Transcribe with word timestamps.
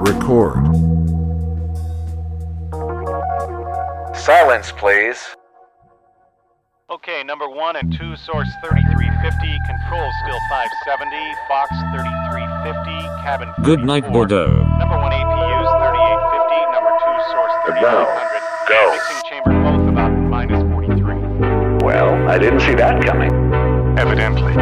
Record. 0.00 0.64
Silence, 4.16 4.72
please. 4.72 5.36
Okay, 6.88 7.22
number 7.22 7.46
one 7.46 7.76
and 7.76 7.92
two, 7.92 8.16
source 8.16 8.48
3350, 8.64 9.58
control 9.68 10.08
still 10.24 10.40
570, 10.48 11.14
Fox 11.48 11.68
3350, 11.92 12.96
cabin. 13.20 13.48
Good 13.62 13.84
night, 13.84 14.10
Bordeaux. 14.10 14.64
Number 14.80 14.96
one 14.96 15.12
APU's 15.12 15.68
3850, 15.68 16.72
number 16.72 16.92
two, 16.96 17.16
source 17.36 17.52
3900. 17.68 18.40
Go. 18.72 18.80
Mixing 18.96 19.20
chamber 19.28 19.52
both 19.60 19.84
about 19.86 20.16
minus 20.16 20.62
43. 20.72 21.84
Well, 21.84 22.16
I 22.26 22.38
didn't 22.38 22.60
see 22.60 22.74
that 22.74 23.04
coming. 23.04 23.30
Evidently. 23.98 24.56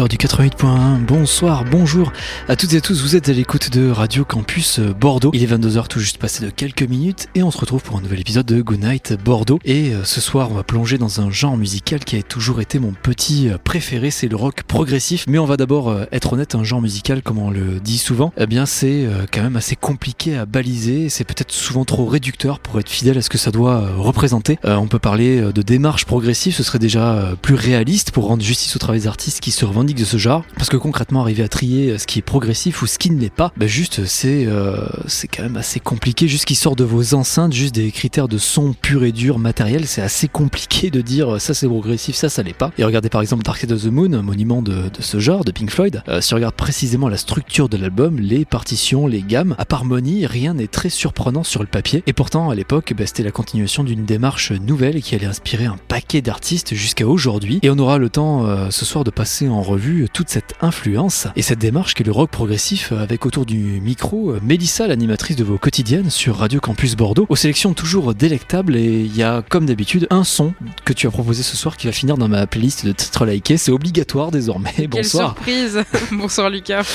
Auditeurs 0.00 0.08
du 0.08 0.16
88.1, 0.16 1.04
bonsoir, 1.04 1.64
bonjour 1.64 2.12
à 2.48 2.56
toutes 2.56 2.72
et 2.72 2.78
à 2.78 2.80
tous, 2.80 3.00
vous 3.00 3.14
êtes 3.14 3.28
à 3.28 3.32
l'écoute 3.32 3.70
de 3.70 3.90
Radio 3.90 4.24
Campus 4.24 4.80
euh, 4.80 4.92
Bordeaux. 4.92 5.30
Il 5.34 5.42
est 5.42 5.46
22h 5.46 5.86
tout 5.86 6.00
juste 6.00 6.18
passé 6.18 6.44
de 6.44 6.50
quelques 6.50 6.82
minutes 6.82 7.28
et 7.36 7.44
on 7.44 7.52
se 7.52 7.58
retrouve 7.58 7.80
pour 7.80 7.96
un 7.96 8.00
nouvel 8.00 8.18
épisode 8.18 8.44
de 8.44 8.60
Goodnight 8.60 9.16
Bordeaux. 9.24 9.60
Et 9.64 9.92
euh, 9.92 10.02
ce 10.02 10.20
soir 10.20 10.50
on 10.50 10.54
va 10.54 10.64
plonger 10.64 10.98
dans 10.98 11.20
un 11.20 11.30
genre 11.30 11.56
musical 11.56 12.00
qui 12.00 12.16
a 12.16 12.22
toujours 12.22 12.60
été 12.60 12.80
mon 12.80 12.92
petit 12.92 13.48
euh, 13.48 13.56
préféré, 13.62 14.10
c'est 14.10 14.26
le 14.26 14.34
rock 14.34 14.64
progressif. 14.64 15.26
Mais 15.28 15.38
on 15.38 15.44
va 15.44 15.56
d'abord 15.56 15.94
être 16.10 16.32
honnête, 16.32 16.56
un 16.56 16.64
genre 16.64 16.82
musical 16.82 17.22
comme 17.22 17.38
on 17.38 17.50
le 17.50 17.78
dit 17.78 17.98
souvent, 17.98 18.32
eh 18.36 18.46
bien 18.46 18.66
c'est 18.66 19.06
quand 19.32 19.42
même 19.42 19.56
assez 19.56 19.76
compliqué 19.76 20.36
à 20.36 20.44
baliser, 20.44 21.08
c'est 21.08 21.24
peut-être 21.24 21.52
souvent 21.52 21.84
trop 21.84 22.06
réducteur 22.06 22.58
pour 22.58 22.80
être 22.80 22.88
fidèle 22.88 23.18
à 23.18 23.22
ce 23.22 23.30
que 23.30 23.38
ça 23.38 23.52
doit 23.52 23.90
représenter. 23.96 24.58
On 24.64 24.88
peut 24.88 24.98
parler 24.98 25.40
de 25.52 25.62
démarche 25.62 26.04
progressive, 26.04 26.54
ce 26.54 26.62
serait 26.62 26.78
déjà 26.78 27.34
plus 27.42 27.54
réaliste 27.54 28.10
pour 28.10 28.26
rendre 28.26 28.42
justice 28.42 28.74
au 28.74 28.78
travail 28.78 29.00
des 29.00 29.06
artistes 29.06 29.40
qui 29.40 29.50
se 29.50 29.64
de 29.92 30.04
ce 30.04 30.16
genre. 30.16 30.44
Parce 30.56 30.70
que 30.70 30.78
concrètement, 30.78 31.20
arriver 31.20 31.42
à 31.42 31.48
trier 31.48 31.90
euh, 31.90 31.98
ce 31.98 32.06
qui 32.06 32.20
est 32.20 32.22
progressif 32.22 32.80
ou 32.80 32.86
ce 32.86 32.98
qui 32.98 33.10
ne 33.10 33.20
l'est 33.20 33.28
pas, 33.28 33.52
bah 33.58 33.66
juste 33.66 34.06
c'est 34.06 34.46
euh, 34.46 34.86
c'est 35.06 35.28
quand 35.28 35.42
même 35.42 35.58
assez 35.58 35.80
compliqué. 35.80 36.26
Juste 36.28 36.46
qui 36.46 36.54
sort 36.54 36.76
de 36.76 36.84
vos 36.84 37.14
enceintes, 37.14 37.52
juste 37.52 37.74
des 37.74 37.90
critères 37.90 38.28
de 38.28 38.38
son 38.38 38.72
pur 38.72 39.04
et 39.04 39.12
dur 39.12 39.38
matériel, 39.38 39.86
c'est 39.86 40.00
assez 40.00 40.28
compliqué 40.28 40.90
de 40.90 41.02
dire 41.02 41.34
euh, 41.34 41.38
ça 41.38 41.52
c'est 41.52 41.68
progressif, 41.68 42.16
ça 42.16 42.30
ça 42.30 42.42
l'est 42.42 42.56
pas. 42.56 42.72
Et 42.78 42.84
regardez 42.84 43.10
par 43.10 43.20
exemple 43.20 43.42
Dark 43.42 43.58
Side 43.58 43.72
of 43.72 43.82
the 43.82 43.86
Moon, 43.86 44.14
un 44.14 44.22
monument 44.22 44.62
de, 44.62 44.72
de 44.72 45.02
ce 45.02 45.20
genre, 45.20 45.44
de 45.44 45.50
Pink 45.50 45.70
Floyd. 45.70 46.02
Euh, 46.08 46.22
si 46.22 46.32
on 46.32 46.36
regarde 46.36 46.54
précisément 46.54 47.08
la 47.08 47.18
structure 47.18 47.68
de 47.68 47.76
l'album, 47.76 48.18
les 48.18 48.44
partitions, 48.46 49.06
les 49.06 49.20
gammes, 49.20 49.54
à 49.58 49.64
harmonie, 49.74 50.24
rien 50.24 50.54
n'est 50.54 50.68
très 50.68 50.88
surprenant 50.88 51.42
sur 51.42 51.60
le 51.60 51.66
papier. 51.66 52.04
Et 52.06 52.12
pourtant, 52.12 52.48
à 52.48 52.54
l'époque, 52.54 52.94
bah, 52.96 53.06
c'était 53.06 53.24
la 53.24 53.32
continuation 53.32 53.82
d'une 53.82 54.04
démarche 54.04 54.52
nouvelle 54.52 55.02
qui 55.02 55.16
allait 55.16 55.26
inspirer 55.26 55.64
un 55.64 55.76
paquet 55.88 56.22
d'artistes 56.22 56.74
jusqu'à 56.74 57.06
aujourd'hui. 57.06 57.58
Et 57.62 57.70
on 57.70 57.78
aura 57.78 57.98
le 57.98 58.08
temps 58.08 58.46
euh, 58.46 58.70
ce 58.70 58.84
soir 58.84 59.02
de 59.02 59.10
passer 59.10 59.48
en 59.48 59.62
revue 59.74 60.06
toute 60.12 60.28
cette 60.28 60.54
influence 60.60 61.26
et 61.36 61.42
cette 61.42 61.58
démarche 61.58 61.94
qui 61.94 62.02
est 62.02 62.06
le 62.06 62.12
rock 62.12 62.30
progressif 62.30 62.92
avec 62.92 63.26
autour 63.26 63.44
du 63.44 63.80
micro 63.80 64.30
euh, 64.30 64.40
Mélissa, 64.42 64.86
l'animatrice 64.86 65.36
de 65.36 65.42
vos 65.42 65.58
quotidiennes 65.58 66.10
sur 66.10 66.36
Radio 66.36 66.60
Campus 66.60 66.94
Bordeaux, 66.96 67.26
aux 67.28 67.36
sélections 67.36 67.74
toujours 67.74 68.14
délectables 68.14 68.76
et 68.76 69.00
il 69.00 69.16
y 69.16 69.22
a 69.22 69.42
comme 69.48 69.66
d'habitude 69.66 70.06
un 70.10 70.22
son 70.22 70.54
que 70.84 70.92
tu 70.92 71.06
as 71.08 71.10
proposé 71.10 71.42
ce 71.42 71.56
soir 71.56 71.76
qui 71.76 71.86
va 71.86 71.92
finir 71.92 72.16
dans 72.16 72.28
ma 72.28 72.46
playlist 72.46 72.86
de 72.86 72.92
titres 72.92 73.26
likés, 73.26 73.56
c'est 73.56 73.72
obligatoire 73.72 74.30
désormais. 74.30 74.72
Quelle 74.76 74.88
Bonsoir. 74.88 75.34
surprise 75.34 75.82
Bonsoir 76.12 76.50
Lucas. 76.50 76.86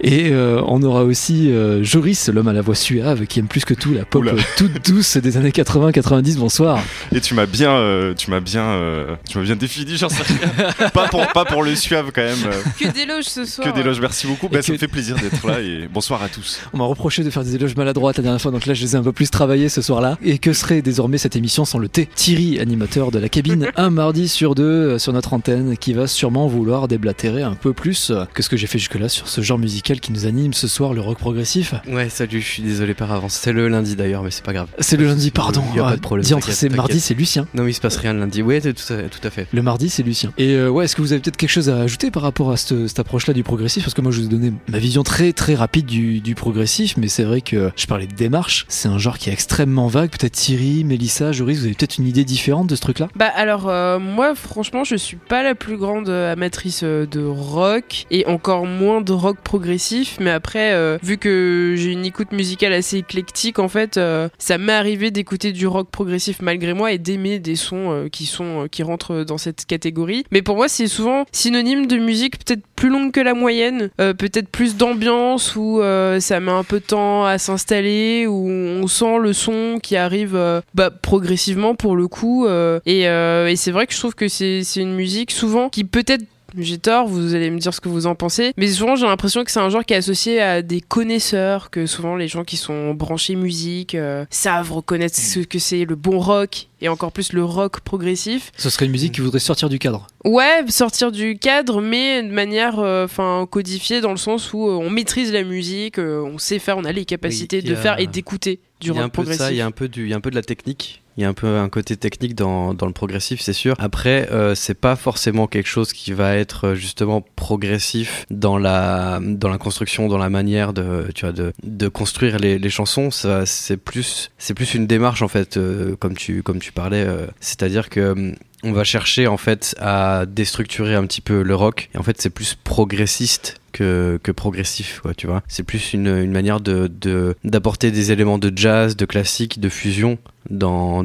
Et 0.00 0.30
euh, 0.30 0.62
on 0.66 0.82
aura 0.82 1.02
aussi 1.04 1.50
euh, 1.50 1.82
Joris, 1.82 2.28
l'homme 2.28 2.48
à 2.48 2.52
la 2.52 2.60
voix 2.62 2.74
suave 2.76 3.26
qui 3.26 3.40
aime 3.40 3.48
plus 3.48 3.64
que 3.64 3.74
tout 3.74 3.92
la 3.92 4.04
pop 4.04 4.22
Oula. 4.22 4.32
toute 4.56 4.88
douce 4.88 5.16
des 5.16 5.36
années 5.36 5.50
80-90. 5.50 6.36
Bonsoir. 6.38 6.80
Et 7.12 7.20
tu 7.20 7.34
m'as 7.34 7.46
bien, 7.46 7.72
euh, 7.72 8.14
tu 8.14 8.30
m'as 8.30 8.40
bien, 8.40 8.62
euh, 8.62 9.16
tu 9.28 9.38
m'as 9.38 9.44
bien 9.44 9.56
défini, 9.56 9.96
j'en 9.96 10.08
sais 10.08 10.22
rien. 10.22 10.90
pas 10.94 11.08
pour, 11.08 11.26
pas 11.28 11.44
pour 11.44 11.62
le 11.62 11.74
suave 11.74 12.12
quand 12.20 12.42
même. 12.44 12.52
euh, 12.52 12.62
Que 12.88 12.92
d'éloges 12.92 13.24
ce 13.24 13.44
soir. 13.44 13.68
que 13.70 13.74
d'éloges, 13.74 14.00
merci 14.00 14.26
beaucoup. 14.26 14.48
Et 14.52 14.56
Ça 14.62 14.68
que- 14.68 14.72
me 14.72 14.78
fait 14.78 14.88
plaisir 14.88 15.16
d'être 15.16 15.46
là 15.46 15.60
et 15.60 15.88
bonsoir 15.92 16.22
à 16.22 16.28
tous. 16.28 16.60
On 16.72 16.78
m'a 16.78 16.84
reproché 16.84 17.22
de 17.22 17.30
faire 17.30 17.44
des 17.44 17.54
éloges 17.54 17.76
maladroites 17.76 18.16
la 18.16 18.22
dernière 18.22 18.40
fois, 18.40 18.50
donc 18.50 18.66
là 18.66 18.74
je 18.74 18.82
les 18.82 18.94
ai 18.94 18.98
un 18.98 19.02
peu 19.02 19.12
plus 19.12 19.30
travaillés 19.30 19.68
ce 19.68 19.82
soir-là. 19.82 20.18
Et 20.22 20.38
que 20.38 20.52
serait 20.52 20.82
désormais 20.82 21.18
cette 21.18 21.36
émission 21.36 21.64
sans 21.64 21.78
le 21.78 21.88
T 21.88 22.06
Thierry, 22.14 22.58
animateur 22.60 23.10
de 23.10 23.18
la 23.18 23.28
cabine, 23.28 23.68
un 23.76 23.90
mardi 23.90 24.28
sur 24.28 24.54
deux 24.54 24.62
euh, 24.64 24.98
sur 24.98 25.12
notre 25.12 25.32
antenne, 25.32 25.76
qui 25.76 25.92
va 25.92 26.06
sûrement 26.06 26.46
vouloir 26.46 26.88
déblatérer 26.88 27.42
un 27.42 27.54
peu 27.54 27.72
plus 27.72 28.10
euh, 28.10 28.24
que 28.34 28.42
ce 28.42 28.48
que 28.48 28.56
j'ai 28.56 28.66
fait 28.66 28.78
jusque-là 28.78 29.08
sur 29.08 29.28
ce 29.28 29.40
genre 29.40 29.58
musical 29.58 30.00
qui 30.00 30.12
nous 30.12 30.26
anime 30.26 30.52
ce 30.52 30.68
soir, 30.68 30.92
le 30.94 31.00
rock 31.00 31.18
progressif? 31.18 31.74
Ouais, 31.88 32.08
salut, 32.08 32.40
je 32.40 32.46
suis 32.46 32.62
désolé 32.62 32.94
par 32.94 33.12
avance. 33.12 33.34
C'est 33.34 33.52
le 33.52 33.68
lundi 33.68 33.96
d'ailleurs, 33.96 34.22
mais 34.22 34.30
c'est 34.30 34.44
pas 34.44 34.52
grave. 34.52 34.68
C'est 34.78 34.96
le 34.96 35.06
lundi, 35.06 35.30
pardon. 35.30 35.62
Y 35.74 35.80
a 35.80 35.84
pas 35.84 35.96
de 35.96 36.00
problème, 36.00 36.24
Dis 36.24 36.34
entre 36.34 36.46
t'inquiète, 36.46 36.58
c'est 36.58 36.68
mardi, 36.68 37.00
c'est 37.00 37.14
Lucien. 37.14 37.46
Non, 37.54 37.64
mais 37.64 37.70
il 37.70 37.74
se 37.74 37.80
passe 37.80 37.96
rien 37.96 38.12
le 38.12 38.20
lundi. 38.20 38.42
Tout 38.42 38.92
à, 38.92 39.02
tout 39.02 39.20
à 39.26 39.30
fait. 39.30 39.46
Le 39.52 39.62
mardi, 39.62 39.88
c'est 39.90 40.02
Lucien. 40.02 40.32
Et 40.38 40.54
euh, 40.54 40.68
ouais, 40.68 40.84
est-ce 40.84 40.96
que 40.96 41.02
vous 41.02 41.12
avez 41.12 41.20
peut-être 41.20 41.36
quelque 41.36 41.50
chose 41.50 41.68
à 41.68 41.78
ajouter? 41.80 42.09
Par 42.10 42.22
rapport 42.22 42.50
à 42.50 42.56
cette, 42.56 42.98
approche-là 42.98 43.34
du 43.34 43.42
progressif 43.42 43.84
Parce 43.84 43.94
que 43.94 44.00
moi, 44.00 44.12
je 44.12 44.20
vous 44.20 44.26
ai 44.26 44.28
donné 44.28 44.52
ma 44.68 44.78
vision 44.78 45.02
très 45.02 45.32
très 45.32 45.54
rapide 45.54 45.86
du, 45.86 46.34
progressif, 46.34 46.96
mais 46.96 47.08
c'est 47.08 47.24
vrai 47.24 47.40
que 47.40 47.70
je 47.76 47.86
parlais 47.86 48.06
de 48.06 48.14
démarche. 48.14 48.64
C'est 48.68 48.88
un 48.88 48.98
genre 48.98 49.18
qui 49.18 49.30
est 49.30 49.32
extrêmement 49.32 49.88
vague. 49.88 50.10
Peut-être 50.10 50.32
Thierry, 50.32 50.84
Mélissa, 50.84 51.32
Joris, 51.32 51.58
vous 51.58 51.64
avez 51.64 51.74
peut-être 51.74 51.98
une 51.98 52.06
idée 52.06 52.24
différente 52.24 52.66
de 52.66 52.74
ce 52.76 52.80
truc-là? 52.80 53.08
Bah 53.16 53.30
alors 53.34 53.68
euh, 53.68 53.98
moi 53.98 54.34
franchement 54.34 54.84
je 54.84 54.96
suis 54.96 55.16
pas 55.16 55.42
la 55.42 55.54
plus 55.54 55.76
grande 55.76 56.08
euh, 56.08 56.32
amatrice 56.32 56.82
euh, 56.84 57.06
de 57.06 57.24
rock 57.24 58.06
et 58.10 58.26
encore 58.26 58.66
moins 58.66 59.00
de 59.00 59.12
rock 59.12 59.38
progressif 59.42 60.18
mais 60.20 60.30
après 60.30 60.98
vu 61.02 61.18
que 61.18 61.74
j'ai 61.76 61.92
une 61.92 62.04
écoute 62.04 62.32
musicale 62.32 62.72
assez 62.72 62.98
éclectique 62.98 63.58
en 63.58 63.68
fait 63.68 64.00
ça 64.38 64.58
m'est 64.58 64.72
arrivé 64.72 65.10
d'écouter 65.10 65.52
du 65.52 65.66
rock 65.66 65.90
progressif 65.90 66.40
malgré 66.42 66.74
moi 66.74 66.92
et 66.92 66.98
d'aimer 66.98 67.38
des 67.38 67.56
sons 67.56 68.08
qui 68.12 68.26
sont 68.26 68.68
qui 68.70 68.82
rentrent 68.82 69.24
dans 69.24 69.38
cette 69.38 69.66
catégorie 69.66 70.24
mais 70.30 70.42
pour 70.42 70.56
moi 70.56 70.68
c'est 70.68 70.86
souvent 70.86 71.24
synonyme 71.32 71.86
de 71.86 71.96
musique 72.04 72.44
peut-être 72.44 72.62
plus 72.76 72.88
longue 72.88 73.12
que 73.12 73.20
la 73.20 73.34
moyenne 73.34 73.90
euh, 74.00 74.14
peut-être 74.14 74.48
plus 74.48 74.76
d'ambiance 74.76 75.56
où 75.56 75.80
euh, 75.80 76.20
ça 76.20 76.40
met 76.40 76.50
un 76.50 76.64
peu 76.64 76.80
de 76.80 76.84
temps 76.84 77.24
à 77.24 77.38
s'installer 77.38 78.26
où 78.26 78.48
on 78.48 78.86
sent 78.86 79.18
le 79.18 79.32
son 79.32 79.78
qui 79.82 79.96
arrive 79.96 80.34
euh, 80.34 80.60
bah, 80.74 80.90
progressivement 80.90 81.74
pour 81.74 81.96
le 81.96 82.08
coup 82.08 82.46
et, 82.86 83.02
et 83.02 83.56
c'est 83.56 83.70
vrai 83.70 83.86
que 83.86 83.94
je 83.94 83.98
trouve 83.98 84.14
que 84.14 84.28
c'est 84.28 84.62
une 84.76 84.94
musique 84.94 85.30
souvent 85.30 85.68
qui 85.68 85.84
peut-être 85.84 86.24
j'ai 86.56 86.78
tort, 86.78 87.06
vous 87.06 87.34
allez 87.34 87.50
me 87.50 87.58
dire 87.58 87.72
ce 87.74 87.80
que 87.80 87.88
vous 87.88 88.06
en 88.06 88.14
pensez. 88.14 88.52
Mais 88.56 88.66
souvent, 88.68 88.96
j'ai 88.96 89.06
l'impression 89.06 89.44
que 89.44 89.50
c'est 89.50 89.60
un 89.60 89.68
genre 89.70 89.84
qui 89.84 89.94
est 89.94 89.98
associé 89.98 90.40
à 90.40 90.62
des 90.62 90.80
connaisseurs, 90.80 91.70
que 91.70 91.86
souvent 91.86 92.16
les 92.16 92.28
gens 92.28 92.44
qui 92.44 92.56
sont 92.56 92.94
branchés 92.94 93.34
musique 93.36 93.94
euh, 93.94 94.24
savent 94.30 94.72
reconnaître 94.72 95.16
ce 95.16 95.40
que 95.40 95.58
c'est 95.58 95.84
le 95.84 95.94
bon 95.96 96.18
rock 96.18 96.68
et 96.82 96.88
encore 96.88 97.12
plus 97.12 97.32
le 97.32 97.44
rock 97.44 97.80
progressif. 97.80 98.52
Ce 98.56 98.70
serait 98.70 98.86
une 98.86 98.92
musique 98.92 99.14
qui 99.14 99.20
voudrait 99.20 99.38
sortir 99.38 99.68
du 99.68 99.78
cadre. 99.78 100.06
Ouais, 100.24 100.64
sortir 100.68 101.12
du 101.12 101.36
cadre, 101.38 101.80
mais 101.82 102.22
de 102.22 102.30
manière 102.32 102.78
euh, 102.78 103.04
enfin 103.04 103.46
codifiée 103.50 104.00
dans 104.00 104.10
le 104.10 104.16
sens 104.16 104.52
où 104.52 104.66
euh, 104.68 104.72
on 104.72 104.90
maîtrise 104.90 105.32
la 105.32 105.42
musique, 105.42 105.98
euh, 105.98 106.22
on 106.22 106.38
sait 106.38 106.58
faire, 106.58 106.78
on 106.78 106.84
a 106.84 106.92
les 106.92 107.04
capacités 107.04 107.58
Oui, 107.58 107.70
de 107.70 107.74
a- 107.74 107.76
faire 107.76 107.98
et 108.00 108.06
d'écouter 108.06 108.60
du 108.80 108.88
Il 108.90 108.94
y 108.94 108.98
a 108.98 109.02
rock 109.02 109.06
un 109.06 109.08
peu 109.08 109.22
de 109.22 109.24
progressif. 109.26 109.38
ça, 109.46 109.52
il 109.52 109.56
y 109.56 109.60
a 109.60 109.66
un 109.66 109.70
peu 109.70 109.88
du, 109.88 110.04
il 110.04 110.10
y 110.10 110.12
a 110.12 110.16
un 110.16 110.20
peu 110.20 110.30
de 110.30 110.34
la 110.36 110.42
technique. 110.42 111.02
Il 111.16 111.22
y 111.22 111.26
a 111.26 111.28
un 111.28 111.34
peu 111.34 111.58
un 111.58 111.68
côté 111.68 111.96
technique 111.96 112.34
dans, 112.34 112.72
dans 112.72 112.86
le 112.86 112.92
progressif, 112.92 113.40
c'est 113.42 113.52
sûr. 113.52 113.74
Après, 113.78 114.28
euh, 114.32 114.54
c'est 114.54 114.74
pas 114.74 114.96
forcément 114.96 115.46
quelque 115.48 115.66
chose 115.66 115.92
qui 115.92 116.12
va 116.12 116.34
être 116.36 116.68
euh, 116.68 116.74
justement 116.74 117.20
progressif 117.36 118.24
dans 118.30 118.56
la, 118.56 119.20
dans 119.22 119.50
la 119.50 119.58
construction, 119.58 120.08
dans 120.08 120.16
la 120.18 120.30
manière 120.30 120.72
de, 120.72 121.08
tu 121.14 121.26
vois, 121.26 121.32
de, 121.32 121.52
de 121.62 121.88
construire 121.88 122.38
les, 122.38 122.58
les 122.58 122.70
chansons. 122.70 123.10
Ça, 123.10 123.44
c'est 123.44 123.76
plus, 123.76 124.30
c'est 124.38 124.54
plus 124.54 124.72
une 124.74 124.86
démarche 124.86 125.20
en 125.20 125.28
fait, 125.28 125.56
euh, 125.58 125.94
comme 125.96 126.16
tu, 126.16 126.42
comme 126.42 126.58
tu 126.58 126.72
parlais. 126.72 127.04
euh, 127.04 127.26
C'est-à-dire 127.40 127.90
que 127.90 128.12
hum, 128.12 128.34
on 128.62 128.72
va 128.72 128.84
chercher 128.84 129.26
en 129.26 129.36
fait 129.36 129.74
à 129.78 130.24
déstructurer 130.26 130.94
un 130.94 131.06
petit 131.06 131.20
peu 131.22 131.42
le 131.42 131.54
rock. 131.54 131.90
Et 131.94 131.98
en 131.98 132.02
fait, 132.02 132.20
c'est 132.20 132.30
plus 132.30 132.54
progressiste 132.54 133.59
que, 133.72 134.18
progressif, 134.32 135.00
quoi, 135.02 135.14
tu 135.14 135.26
vois. 135.26 135.42
C'est 135.48 135.62
plus 135.62 135.92
une, 135.92 136.30
manière 136.30 136.60
d'apporter 136.60 137.90
des 137.90 138.12
éléments 138.12 138.38
de 138.38 138.52
jazz, 138.54 138.96
de 138.96 139.04
classique, 139.04 139.60
de 139.60 139.68
fusion 139.68 140.18
dans, 140.50 141.04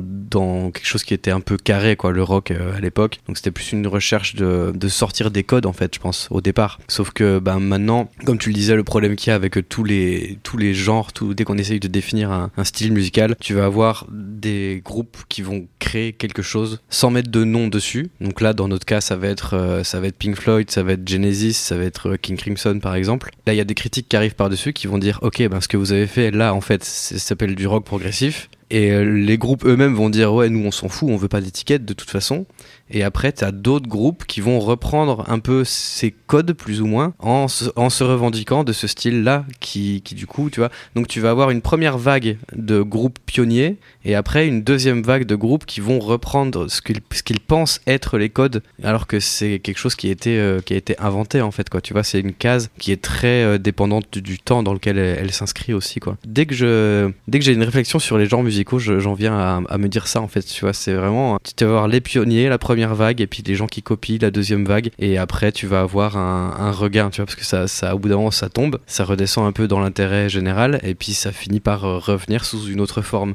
quelque 0.71 0.86
chose 0.86 1.03
qui 1.03 1.13
était 1.13 1.31
un 1.31 1.39
peu 1.39 1.57
carré, 1.57 1.95
quoi, 1.95 2.12
le 2.12 2.24
rock 2.24 2.51
euh, 2.51 2.75
à 2.75 2.80
l'époque. 2.80 3.19
Donc 3.27 3.38
c'était 3.38 3.51
plus 3.51 3.71
une 3.71 3.88
recherche 3.88 4.36
de, 4.36 4.74
sortir 4.88 5.31
des 5.31 5.44
codes, 5.44 5.65
en 5.65 5.74
fait, 5.74 5.94
je 5.95 6.00
pense, 6.00 6.27
au 6.31 6.42
départ. 6.42 6.80
Sauf 6.88 7.12
que 7.12 7.39
ben, 7.39 7.59
maintenant, 7.59 8.09
comme 8.25 8.38
tu 8.38 8.50
le 8.50 8.56
disais, 8.56 8.75
le 8.75 8.83
problème 8.83 9.15
qu'il 9.15 9.30
y 9.30 9.31
a 9.31 9.36
avec 9.36 9.57
tous 9.68 9.83
les, 9.83 10.38
tous 10.44 10.57
les 10.57 10.74
genres, 10.74 11.12
tout, 11.13 11.33
dès 11.33 11.44
qu'on 11.44 11.57
essaye 11.57 11.80
de 11.80 11.88
définir 11.88 12.31
un, 12.31 12.51
style 12.63 12.94
musical, 12.94 13.36
tu 13.39 13.53
vas 13.53 13.65
avoir 13.65 14.07
des 14.09 14.81
groupes 14.83 15.18
qui 15.30 15.42
vont 15.42 15.68
créer 15.80 16.13
quelque 16.13 16.42
chose 16.42 16.81
sans 16.89 17.12
mettre 17.12 17.30
de 17.30 17.44
nom 17.44 17.68
dessus. 17.68 18.09
Donc 18.21 18.42
là, 18.42 18.53
dans 18.53 18.68
notre 18.68 18.86
cas, 18.86 19.01
ça 19.01 19.15
va 19.15 19.27
être, 19.27 19.56
euh, 19.56 19.83
ça 19.83 20.00
va 20.00 20.07
être 20.07 20.18
Pink 20.18 20.36
Floyd, 20.36 20.71
ça 20.71 20.83
va 20.83 20.94
être 20.94 21.07
Genesis, 21.07 21.53
ça 21.53 21.77
va 21.77 21.83
être 21.83 22.12
euh, 22.12 22.18
King 22.18 22.38
Crimson 22.38 22.80
par 22.81 22.95
exemple. 22.95 23.31
Là, 23.45 23.53
il 23.53 23.57
y 23.57 23.62
a 23.62 23.65
des 23.65 23.75
critiques 23.75 24.09
qui 24.09 24.15
arrivent 24.15 24.36
par-dessus 24.36 24.74
qui 24.74 24.88
vont 24.88 24.97
dire, 24.97 25.19
ok, 25.21 25.47
ben 25.47 25.62
ce 25.62 25.68
que 25.68 25.77
vous 25.77 25.92
avez 25.92 26.07
fait 26.07 26.31
là, 26.31 26.53
en 26.53 26.62
fait, 26.62 26.83
ça 26.83 27.18
s'appelle 27.19 27.56
du 27.56 27.68
rock 27.68 27.86
progressif. 27.86 28.50
Et 28.71 28.91
euh, 28.91 29.03
les 29.03 29.38
groupes 29.38 29.65
eux-mêmes 29.65 29.94
vont 29.94 30.09
dire 30.09 30.33
ouais 30.33 30.50
nous 30.50 30.65
on 30.65 30.71
s'en 30.71 30.89
fout, 30.89 31.09
on 31.09 31.17
veut 31.17 31.27
pas 31.27 31.41
d'étiquette 31.41 31.85
de 31.85 31.94
toute 31.94 32.09
façon. 32.09 32.45
Et 32.89 33.03
après 33.03 33.31
tu 33.31 33.43
as 33.43 33.51
d'autres 33.51 33.87
groupes 33.87 34.25
qui 34.25 34.41
vont 34.41 34.59
reprendre 34.59 35.23
un 35.27 35.39
peu 35.39 35.63
ces 35.63 36.11
codes 36.11 36.53
plus 36.53 36.81
ou 36.81 36.85
moins 36.85 37.13
en 37.19 37.47
se, 37.47 37.65
en 37.75 37.89
se 37.89 38.03
revendiquant 38.03 38.63
de 38.63 38.73
ce 38.73 38.87
style-là 38.87 39.45
qui, 39.59 40.01
qui 40.03 40.13
du 40.15 40.27
coup 40.27 40.49
tu 40.49 40.59
vois. 40.59 40.69
Donc 40.95 41.07
tu 41.07 41.19
vas 41.19 41.31
avoir 41.31 41.49
une 41.49 41.61
première 41.61 41.97
vague 41.97 42.37
de 42.55 42.81
groupes 42.81 43.17
pionniers 43.25 43.77
et 44.03 44.13
après 44.15 44.47
une 44.47 44.61
deuxième 44.63 45.01
vague 45.01 45.25
de 45.25 45.35
groupes 45.35 45.65
qui 45.65 45.79
vont 45.79 45.99
reprendre 45.99 46.67
ce 46.69 46.81
qu'ils 46.81 47.01
qu'ils 47.01 47.39
pensent 47.39 47.81
être 47.87 48.17
les 48.17 48.29
codes 48.29 48.61
alors 48.83 49.07
que 49.07 49.19
c'est 49.19 49.59
quelque 49.59 49.77
chose 49.77 49.95
qui 49.95 50.09
a 50.09 50.11
été 50.11 50.37
euh, 50.39 50.59
qui 50.61 50.73
a 50.73 50.77
été 50.77 50.95
inventé 50.99 51.41
en 51.41 51.51
fait 51.51 51.69
quoi. 51.69 51.81
Tu 51.81 51.93
vois 51.93 52.03
c'est 52.03 52.19
une 52.19 52.33
case 52.33 52.69
qui 52.77 52.91
est 52.91 53.01
très 53.01 53.43
euh, 53.43 53.57
dépendante 53.57 54.17
du, 54.19 54.37
temps 54.37 54.61
dans 54.61 54.73
lequel 54.73 54.97
elle, 54.99 55.31
s'inscrit 55.31 55.73
aussi 55.73 55.99
quoi. 55.99 56.17
Dès 56.25 56.45
que 56.45 56.53
j'ai 56.53 57.53
une 57.53 57.63
réflexion 57.63 57.97
sur 57.99 58.17
les 58.17 58.27
genres 58.27 58.43
musicaux 58.43 58.77
je- 58.77 58.99
j'en 58.99 59.13
viens 59.15 59.33
à, 59.33 59.61
à 59.69 59.77
me 59.77 59.87
dire 59.87 60.07
ça 60.07 60.21
en 60.21 60.27
fait 60.27 60.41
tu 60.45 60.61
vois 60.61 60.73
c'est 60.73 60.93
vraiment 60.93 61.39
tu 61.55 61.63
vas 61.63 61.71
avoir 61.71 61.87
les 61.87 62.01
pionniers 62.01 62.47
la 62.47 62.57
première 62.57 62.75
vague 62.75 63.22
et 63.22 63.27
puis 63.27 63.44
les 63.45 63.56
gens 63.56 63.68
qui 63.68 63.81
copient 63.81 64.18
la 64.22 64.31
deuxième 64.31 64.66
vague 64.66 64.92
et 65.00 65.18
après 65.18 65.51
tu 65.51 65.68
vas 65.68 65.81
avoir 65.81 66.18
un, 66.18 66.54
un 66.60 66.72
regain 66.72 67.10
tu 67.10 67.18
vois 67.18 67.25
parce 67.25 67.36
que 67.36 67.45
ça, 67.45 67.68
ça 67.68 67.95
au 67.95 68.00
bout 68.00 68.10
d'un 68.10 68.18
moment 68.18 68.31
ça 68.31 68.50
tombe 68.50 68.80
ça 68.88 69.04
redescend 69.06 69.45
un 69.48 69.51
peu 69.51 69.68
dans 69.68 69.80
l'intérêt 69.80 70.30
général 70.30 70.80
et 70.83 70.95
puis 70.95 71.13
ça 71.13 71.31
finit 71.31 71.60
par 71.60 71.86
euh, 71.86 71.98
revenir 71.98 72.45
sous 72.45 72.68
une 72.68 72.81
autre 72.81 73.01
forme 73.01 73.33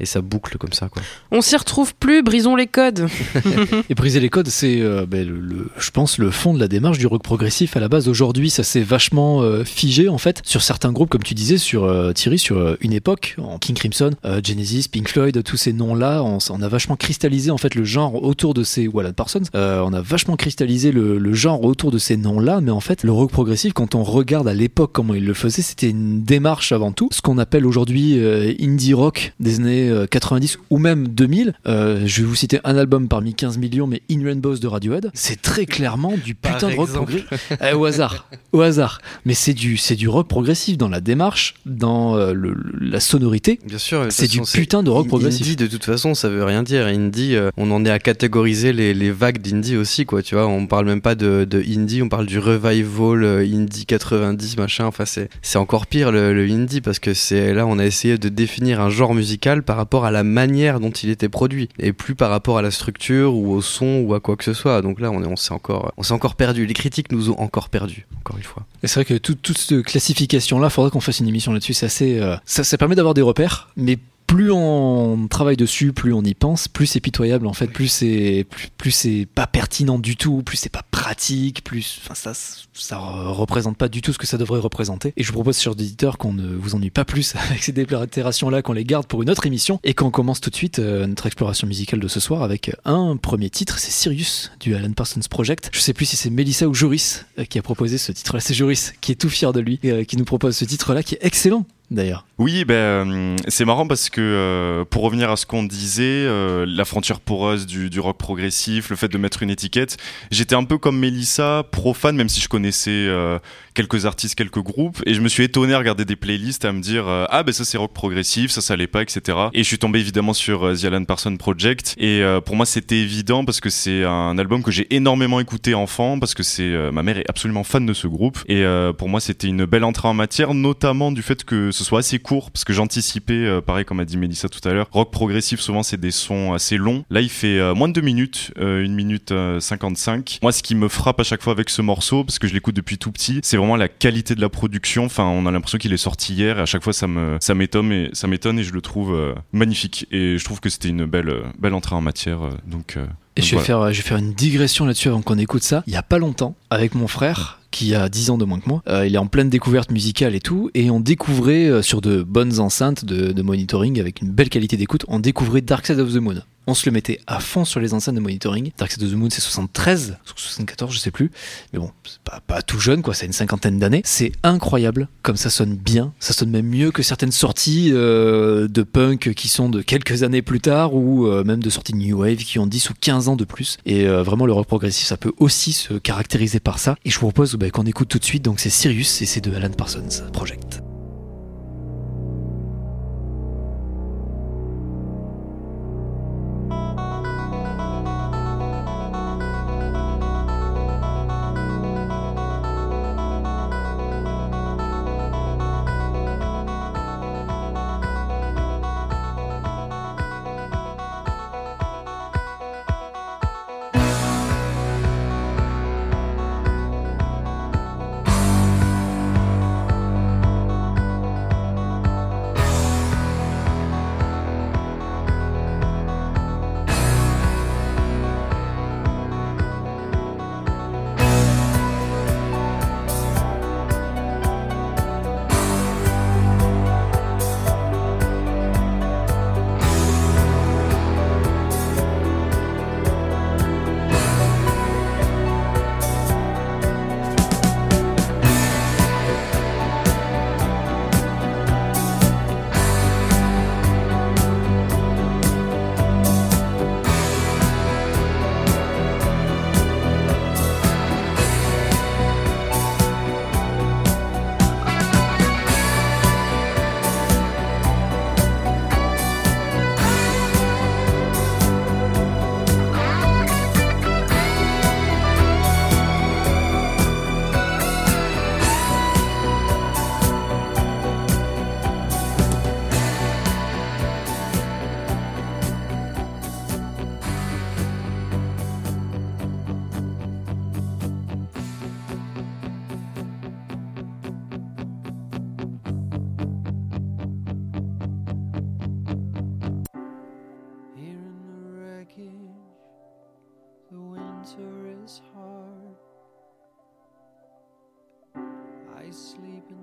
et 0.00 0.06
ça 0.06 0.20
boucle 0.20 0.58
comme 0.58 0.72
ça 0.72 0.88
quoi 0.88 1.02
On 1.30 1.40
s'y 1.40 1.56
retrouve 1.56 1.94
plus, 1.94 2.22
brisons 2.22 2.56
les 2.56 2.66
codes. 2.66 3.06
Et 3.88 3.94
briser 3.94 4.20
les 4.20 4.28
codes, 4.28 4.48
c'est, 4.48 4.80
euh, 4.80 5.06
ben, 5.06 5.26
le, 5.26 5.38
le- 5.40 5.68
je 5.78 5.90
pense, 5.90 6.18
le 6.18 6.30
fond 6.30 6.54
de 6.54 6.60
la 6.60 6.68
démarche 6.68 6.98
du 6.98 7.06
rock 7.06 7.22
progressif 7.22 7.76
à 7.76 7.80
la 7.80 7.88
base. 7.88 8.08
Aujourd'hui, 8.08 8.50
ça 8.50 8.62
s'est 8.62 8.80
vachement 8.82 9.42
euh, 9.42 9.64
figé 9.64 10.08
en 10.08 10.18
fait 10.18 10.40
sur 10.44 10.62
certains 10.62 10.92
groupes, 10.92 11.10
comme 11.10 11.22
tu 11.22 11.34
disais, 11.34 11.58
sur 11.58 11.84
euh, 11.84 12.12
Thierry, 12.12 12.38
sur 12.38 12.56
euh, 12.58 12.76
une 12.80 12.92
époque, 12.92 13.36
en 13.38 13.58
King 13.58 13.74
Crimson, 13.76 14.10
euh, 14.24 14.40
Genesis, 14.42 14.88
Pink 14.90 15.08
Floyd, 15.08 15.42
tous 15.44 15.56
ces 15.56 15.72
noms-là, 15.72 16.22
on, 16.22 16.38
on 16.50 16.62
a 16.62 16.68
vachement 16.68 16.96
cristallisé 16.96 17.50
en 17.50 17.58
fait 17.58 17.74
le 17.74 17.84
genre 17.84 18.22
autour 18.22 18.54
de 18.54 18.62
ces 18.64 18.79
Wallen 18.88 19.12
Parsons. 19.12 19.42
Euh, 19.54 19.80
on 19.84 19.92
a 19.92 20.00
vachement 20.00 20.36
cristallisé 20.36 20.92
le, 20.92 21.18
le 21.18 21.32
genre 21.32 21.62
autour 21.64 21.90
de 21.90 21.98
ces 21.98 22.16
noms-là, 22.16 22.60
mais 22.60 22.70
en 22.70 22.80
fait, 22.80 23.02
le 23.04 23.12
rock 23.12 23.30
progressif, 23.30 23.72
quand 23.72 23.94
on 23.94 24.02
regarde 24.02 24.48
à 24.48 24.54
l'époque 24.54 24.90
comment 24.92 25.14
il 25.14 25.24
le 25.24 25.34
faisait, 25.34 25.62
c'était 25.62 25.90
une 25.90 26.22
démarche 26.22 26.72
avant 26.72 26.92
tout. 26.92 27.08
Ce 27.12 27.20
qu'on 27.22 27.38
appelle 27.38 27.66
aujourd'hui 27.66 28.18
euh, 28.18 28.52
indie 28.60 28.94
rock 28.94 29.32
des 29.40 29.58
années 29.60 29.88
euh, 29.88 30.06
90 30.06 30.58
ou 30.70 30.78
même 30.78 31.08
2000. 31.08 31.54
Euh, 31.66 32.02
je 32.06 32.22
vais 32.22 32.28
vous 32.28 32.34
citer 32.34 32.60
un 32.64 32.76
album 32.76 33.08
parmi 33.08 33.34
15 33.34 33.58
millions, 33.58 33.86
mais 33.86 34.02
In 34.10 34.24
Rainbows 34.24 34.56
de 34.58 34.66
Radiohead. 34.66 35.10
C'est 35.14 35.40
très 35.40 35.66
clairement 35.66 36.14
du 36.24 36.34
Par 36.34 36.54
putain 36.54 36.70
de 36.70 36.76
rock 36.76 36.90
progressif. 36.90 37.26
Eh, 37.62 37.74
au 37.74 37.84
hasard, 37.84 38.26
au 38.52 38.60
hasard. 38.60 39.00
Mais 39.24 39.34
c'est 39.34 39.54
du, 39.54 39.76
c'est 39.76 39.96
du 39.96 40.08
rock 40.08 40.28
progressif 40.28 40.78
dans 40.78 40.88
la 40.88 41.00
démarche, 41.00 41.54
dans 41.66 42.16
euh, 42.16 42.32
le- 42.32 42.56
la 42.80 43.00
sonorité. 43.00 43.58
bien 43.66 43.78
sûr 43.78 44.06
C'est 44.10 44.28
du 44.28 44.40
putain 44.52 44.82
de 44.82 44.90
rock 44.90 45.06
In- 45.06 45.08
progressif. 45.08 45.46
Indie, 45.46 45.56
de 45.56 45.66
toute 45.66 45.84
façon, 45.84 46.14
ça 46.14 46.28
veut 46.28 46.44
rien 46.44 46.62
dire. 46.62 46.86
Indie, 46.86 47.34
euh, 47.36 47.50
on 47.56 47.70
en 47.70 47.84
est 47.84 47.90
à 47.90 47.98
catégoriser 47.98 48.69
les, 48.72 49.10
vagues 49.10 49.38
d'indie 49.38 49.76
aussi, 49.76 50.06
quoi. 50.06 50.22
Tu 50.22 50.34
vois, 50.34 50.46
on 50.46 50.66
parle 50.66 50.86
même 50.86 51.00
pas 51.00 51.14
de, 51.14 51.46
indie, 51.52 52.02
on 52.02 52.08
parle 52.08 52.26
du 52.26 52.38
revival 52.38 53.24
euh, 53.24 53.44
indie 53.44 53.86
90, 53.86 54.56
machin. 54.56 54.86
Enfin, 54.86 55.04
c'est 55.04 55.58
encore 55.58 55.86
pire 55.86 56.12
le, 56.12 56.50
indie 56.50 56.80
parce 56.80 56.98
que 56.98 57.14
c'est 57.14 57.52
là, 57.54 57.66
on 57.66 57.78
a 57.78 57.84
essayé 57.84 58.18
de 58.18 58.28
définir 58.28 58.80
un 58.80 58.90
genre 58.90 59.14
musical 59.14 59.62
par 59.62 59.76
rapport 59.76 60.04
à 60.04 60.10
la 60.10 60.24
manière 60.24 60.80
dont 60.80 60.90
il 60.90 61.10
était 61.10 61.28
produit 61.28 61.68
et 61.78 61.92
plus 61.92 62.14
par 62.14 62.30
rapport 62.30 62.58
à 62.58 62.62
la 62.62 62.70
structure 62.70 63.34
ou 63.34 63.52
au 63.52 63.62
son 63.62 64.02
ou 64.06 64.14
à 64.14 64.20
quoi 64.20 64.36
que 64.36 64.44
ce 64.44 64.52
soit. 64.52 64.82
Donc 64.82 65.00
là, 65.00 65.10
on 65.10 65.22
est, 65.22 65.26
on 65.26 65.36
s'est 65.36 65.52
encore, 65.52 65.92
encore 66.10 66.34
perdu. 66.34 66.66
Les 66.66 66.74
critiques 66.74 67.12
nous 67.12 67.30
ont 67.30 67.38
encore 67.38 67.68
perdu, 67.68 68.06
encore 68.20 68.36
une 68.36 68.44
fois. 68.44 68.64
Et 68.82 68.86
c'est 68.86 68.94
vrai 68.94 69.04
que 69.04 69.14
tout- 69.14 69.34
toute 69.34 69.58
cette 69.58 69.82
classification-là, 69.82 70.70
faudrait 70.70 70.90
qu'on 70.90 71.00
fasse 71.00 71.20
une 71.20 71.28
émission 71.28 71.52
là-dessus. 71.52 71.74
Euh, 72.02 72.36
ça, 72.44 72.64
ça 72.64 72.78
permet 72.78 72.94
d'avoir 72.94 73.14
des 73.14 73.22
repères, 73.22 73.68
mais 73.76 73.98
plus 74.30 74.52
on 74.52 75.26
travaille 75.28 75.56
dessus, 75.56 75.92
plus 75.92 76.12
on 76.12 76.22
y 76.22 76.34
pense, 76.34 76.68
plus 76.68 76.86
c'est 76.86 77.00
pitoyable 77.00 77.48
en 77.48 77.52
fait, 77.52 77.66
plus 77.66 77.88
c'est 77.88 78.46
plus, 78.78 78.92
c'est 78.92 79.26
pas 79.34 79.48
pertinent 79.48 79.98
du 79.98 80.16
tout, 80.16 80.44
plus 80.44 80.56
c'est 80.56 80.68
pas 80.68 80.84
pratique, 80.92 81.64
plus 81.64 82.00
enfin 82.04 82.14
ça 82.14 82.32
ça 82.72 82.96
re- 82.96 83.32
représente 83.32 83.76
pas 83.76 83.88
du 83.88 84.02
tout 84.02 84.12
ce 84.12 84.18
que 84.18 84.28
ça 84.28 84.38
devrait 84.38 84.60
représenter. 84.60 85.12
Et 85.16 85.24
je 85.24 85.28
vous 85.28 85.34
propose 85.34 85.56
sur 85.56 85.74
d'éditeurs 85.74 86.16
qu'on 86.16 86.32
ne 86.32 86.46
vous 86.54 86.76
ennuie 86.76 86.90
pas 86.90 87.04
plus 87.04 87.34
avec 87.50 87.64
ces 87.64 87.72
déclarations 87.72 88.50
là, 88.50 88.62
qu'on 88.62 88.72
les 88.72 88.84
garde 88.84 89.06
pour 89.08 89.20
une 89.22 89.30
autre 89.30 89.46
émission 89.46 89.80
et 89.82 89.94
qu'on 89.94 90.12
commence 90.12 90.40
tout 90.40 90.50
de 90.50 90.54
suite 90.56 90.78
euh, 90.78 91.08
notre 91.08 91.26
exploration 91.26 91.66
musicale 91.66 91.98
de 91.98 92.06
ce 92.06 92.20
soir 92.20 92.44
avec 92.44 92.70
un 92.84 93.16
premier 93.16 93.50
titre, 93.50 93.80
c'est 93.80 93.90
Sirius 93.90 94.52
du 94.60 94.76
Alan 94.76 94.92
Parsons 94.92 95.18
Project. 95.28 95.70
Je 95.72 95.80
sais 95.80 95.92
plus 95.92 96.06
si 96.06 96.16
c'est 96.16 96.30
Melissa 96.30 96.68
ou 96.68 96.74
Joris 96.74 97.26
euh, 97.40 97.44
qui 97.44 97.58
a 97.58 97.62
proposé 97.62 97.98
ce 97.98 98.12
titre-là, 98.12 98.38
c'est 98.38 98.54
Joris 98.54 98.92
qui 99.00 99.10
est 99.10 99.16
tout 99.16 99.28
fier 99.28 99.52
de 99.52 99.58
lui 99.58 99.80
euh, 99.86 100.04
qui 100.04 100.16
nous 100.16 100.24
propose 100.24 100.56
ce 100.56 100.64
titre-là 100.64 101.02
qui 101.02 101.16
est 101.16 101.22
excellent 101.22 101.66
d'ailleurs. 101.90 102.24
Oui, 102.38 102.64
ben 102.64 103.36
c'est 103.48 103.66
marrant 103.66 103.86
parce 103.86 104.08
que 104.08 104.20
euh, 104.22 104.84
pour 104.86 105.02
revenir 105.02 105.30
à 105.30 105.36
ce 105.36 105.44
qu'on 105.44 105.62
disait, 105.62 106.04
euh, 106.04 106.64
la 106.66 106.86
frontière 106.86 107.20
poreuse 107.20 107.66
du, 107.66 108.00
rock 108.00 108.16
progressif, 108.16 108.88
le 108.88 108.96
fait 108.96 109.08
de 109.08 109.18
mettre 109.18 109.42
une 109.42 109.50
étiquette, 109.50 109.98
j'étais 110.30 110.54
un 110.54 110.64
peu 110.64 110.78
comme 110.78 110.98
Mélissa, 110.98 111.64
profane, 111.70 112.16
même 112.16 112.30
si 112.30 112.40
je 112.40 112.48
connaissais 112.48 112.90
euh, 112.90 113.38
quelques 113.74 114.06
artistes, 114.06 114.36
quelques 114.36 114.62
groupes, 114.62 115.02
et 115.04 115.12
je 115.12 115.20
me 115.20 115.28
suis 115.28 115.44
étonné 115.44 115.74
à 115.74 115.78
regarder 115.78 116.06
des 116.06 116.16
playlists, 116.16 116.64
à 116.64 116.72
me 116.72 116.80
dire 116.80 117.04
ah 117.08 117.42
ben 117.42 117.52
ça 117.52 117.66
c'est 117.66 117.76
rock 117.76 117.92
progressif, 117.92 118.50
ça 118.50 118.62
ça 118.62 118.74
l'est 118.74 118.86
pas, 118.86 119.02
etc. 119.02 119.36
Et 119.52 119.62
je 119.62 119.68
suis 119.68 119.78
tombé 119.78 120.00
évidemment 120.00 120.32
sur 120.32 120.72
The 120.74 120.84
Alan 120.84 121.04
Parsons 121.04 121.36
Project, 121.36 121.94
et 121.98 122.22
pour 122.46 122.56
moi 122.56 122.64
c'était 122.64 122.98
évident 122.98 123.44
parce 123.44 123.60
que 123.60 123.68
c'est 123.68 124.04
un 124.04 124.38
album 124.38 124.62
que 124.62 124.70
j'ai 124.70 124.94
énormément 124.94 125.40
écouté 125.40 125.74
enfant, 125.74 126.18
parce 126.18 126.32
que 126.32 126.42
c'est 126.42 126.90
ma 126.90 127.02
mère 127.02 127.18
est 127.18 127.28
absolument 127.28 127.64
fan 127.64 127.84
de 127.84 127.92
ce 127.92 128.06
groupe, 128.06 128.38
et 128.48 128.64
pour 128.96 129.10
moi 129.10 129.20
c'était 129.20 129.48
une 129.48 129.66
belle 129.66 129.84
entrée 129.84 130.08
en 130.08 130.14
matière, 130.14 130.54
notamment 130.54 131.12
du 131.12 131.22
fait 131.22 131.44
que 131.44 131.70
ce 131.80 131.88
soit 131.88 132.00
assez 132.00 132.18
court, 132.18 132.50
parce 132.50 132.64
que 132.64 132.72
j'anticipais, 132.72 133.32
euh, 133.32 133.60
pareil 133.60 133.84
comme 133.84 134.00
a 134.00 134.04
dit 134.04 134.16
Mélissa 134.16 134.48
tout 134.48 134.66
à 134.68 134.72
l'heure, 134.72 134.86
rock 134.92 135.10
progressif 135.10 135.60
souvent 135.60 135.82
c'est 135.82 135.98
des 135.98 136.10
sons 136.10 136.52
assez 136.52 136.76
longs. 136.76 137.04
Là 137.10 137.20
il 137.20 137.30
fait 137.30 137.58
euh, 137.58 137.74
moins 137.74 137.88
de 137.88 137.94
2 137.94 138.00
minutes, 138.02 138.52
euh, 138.58 138.84
1 138.84 138.88
minute 138.88 139.32
euh, 139.32 139.60
55. 139.60 140.38
Moi 140.42 140.52
ce 140.52 140.62
qui 140.62 140.74
me 140.74 140.88
frappe 140.88 141.20
à 141.20 141.22
chaque 141.22 141.42
fois 141.42 141.52
avec 141.52 141.70
ce 141.70 141.80
morceau, 141.82 142.24
parce 142.24 142.38
que 142.38 142.46
je 142.46 142.54
l'écoute 142.54 142.76
depuis 142.76 142.98
tout 142.98 143.10
petit, 143.10 143.40
c'est 143.42 143.56
vraiment 143.56 143.76
la 143.76 143.88
qualité 143.88 144.34
de 144.34 144.40
la 144.40 144.48
production. 144.50 145.06
Enfin 145.06 145.24
on 145.24 145.46
a 145.46 145.50
l'impression 145.50 145.78
qu'il 145.78 145.92
est 145.92 145.96
sorti 145.96 146.34
hier, 146.34 146.58
et 146.58 146.62
à 146.62 146.66
chaque 146.66 146.84
fois 146.84 146.92
ça 146.92 147.06
me 147.06 147.38
ça 147.40 147.54
m'étonne 147.54 147.92
et 147.92 148.10
ça 148.12 148.26
m'étonne 148.26 148.58
et 148.58 148.64
je 148.64 148.72
le 148.72 148.82
trouve 148.82 149.34
magnifique. 149.52 150.06
Et 150.10 150.36
je 150.36 150.44
trouve 150.44 150.60
que 150.60 150.68
c'était 150.68 150.88
une 150.88 151.06
belle 151.06 151.34
belle 151.58 151.74
entrée 151.74 151.94
en 151.94 152.00
matière. 152.00 152.40
donc 152.66 152.98
Et 153.36 153.42
je 153.42 153.46
vais, 153.56 153.62
voilà. 153.62 153.64
faire, 153.64 153.92
je 153.92 154.02
vais 154.02 154.08
faire 154.08 154.18
une 154.18 154.34
digression 154.34 154.84
là-dessus 154.84 155.08
avant 155.08 155.22
qu'on 155.22 155.38
écoute 155.38 155.62
ça. 155.62 155.82
Il 155.86 155.92
y 155.92 155.96
a 155.96 156.02
pas 156.02 156.18
longtemps, 156.18 156.56
avec 156.68 156.94
mon 156.94 157.06
frère, 157.06 157.59
qui 157.70 157.94
a 157.94 158.08
10 158.08 158.30
ans 158.30 158.38
de 158.38 158.44
moins 158.44 158.60
que 158.60 158.68
moi, 158.68 158.82
euh, 158.88 159.06
il 159.06 159.14
est 159.14 159.18
en 159.18 159.26
pleine 159.26 159.48
découverte 159.48 159.90
musicale 159.90 160.34
et 160.34 160.40
tout, 160.40 160.70
et 160.74 160.90
on 160.90 161.00
découvrait 161.00 161.66
euh, 161.66 161.82
sur 161.82 162.00
de 162.00 162.22
bonnes 162.22 162.58
enceintes 162.60 163.04
de, 163.04 163.40
monitoring 163.42 163.98
avec 163.98 164.20
une 164.20 164.30
belle 164.30 164.48
qualité 164.48 164.76
d'écoute, 164.76 165.04
on 165.08 165.18
découvrait 165.18 165.60
Dark 165.62 165.86
Side 165.86 165.98
of 165.98 166.12
the 166.12 166.16
Moon. 166.16 166.42
On 166.66 166.74
se 166.74 166.86
le 166.86 166.92
mettait 166.92 167.18
à 167.26 167.40
fond 167.40 167.64
sur 167.64 167.80
les 167.80 167.94
enceintes 167.94 168.14
de 168.14 168.20
monitoring. 168.20 168.70
Dark 168.76 168.92
Side 168.92 169.02
of 169.02 169.10
the 169.10 169.14
Moon, 169.14 169.30
c'est 169.30 169.40
73, 169.40 170.18
74, 170.36 170.92
je 170.94 170.98
sais 170.98 171.10
plus. 171.10 171.32
Mais 171.72 171.78
bon, 171.78 171.90
c'est 172.04 172.20
pas, 172.20 172.40
pas 172.46 172.62
tout 172.62 172.78
jeune, 172.78 173.02
quoi, 173.02 173.14
c'est 173.14 173.26
une 173.26 173.32
cinquantaine 173.32 173.78
d'années. 173.78 174.02
C'est 174.04 174.32
incroyable, 174.42 175.08
comme 175.22 175.36
ça 175.36 175.48
sonne 175.48 175.74
bien. 175.74 176.12
Ça 176.20 176.32
sonne 176.32 176.50
même 176.50 176.66
mieux 176.66 176.92
que 176.92 177.02
certaines 177.02 177.32
sorties 177.32 177.90
euh, 177.92 178.68
de 178.68 178.82
punk 178.82 179.32
qui 179.32 179.48
sont 179.48 179.68
de 179.68 179.80
quelques 179.80 180.22
années 180.22 180.42
plus 180.42 180.60
tard, 180.60 180.94
ou 180.94 181.26
même 181.44 181.62
de 181.62 181.70
sorties 181.70 181.92
de 181.92 181.98
New 181.98 182.18
Wave 182.18 182.36
qui 182.36 182.58
ont 182.58 182.66
10 182.66 182.90
ou 182.90 182.94
15 183.00 183.28
ans 183.28 183.36
de 183.36 183.44
plus. 183.44 183.78
Et 183.86 184.04
vraiment, 184.06 184.46
le 184.46 184.52
rock 184.52 184.66
progressif, 184.66 185.06
ça 185.06 185.16
peut 185.16 185.32
aussi 185.38 185.72
se 185.72 185.94
caractériser 185.94 186.60
par 186.60 186.78
ça. 186.78 186.94
Et 187.04 187.10
je 187.10 187.18
vous 187.18 187.26
propose 187.26 187.56
bah, 187.60 187.70
qu'on 187.70 187.84
écoute 187.84 188.08
tout 188.08 188.18
de 188.18 188.24
suite, 188.24 188.42
donc 188.42 188.58
c'est 188.58 188.70
Sirius, 188.70 189.20
et 189.20 189.26
c'est 189.26 189.42
de 189.42 189.54
Alan 189.54 189.68
Parsons 189.68 190.08
Project. 190.32 190.69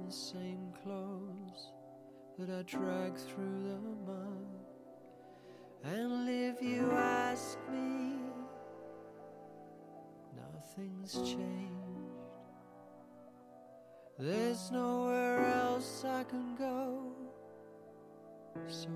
the 0.07 0.13
same 0.13 0.71
clothes 0.83 1.73
that 2.39 2.49
I 2.49 2.63
drag 2.63 3.17
through 3.17 3.63
the 3.63 4.11
mud. 4.11 4.47
And 5.83 6.29
if 6.29 6.61
you 6.61 6.89
ask 6.93 7.57
me, 7.69 8.13
nothing's 10.33 11.15
changed. 11.15 11.73
There's 14.17 14.71
nowhere 14.71 15.45
else 15.45 16.05
I 16.05 16.23
can 16.23 16.55
go. 16.55 17.11
So 18.67 18.87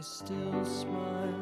I 0.00 0.02
still 0.02 0.64
smile. 0.64 1.39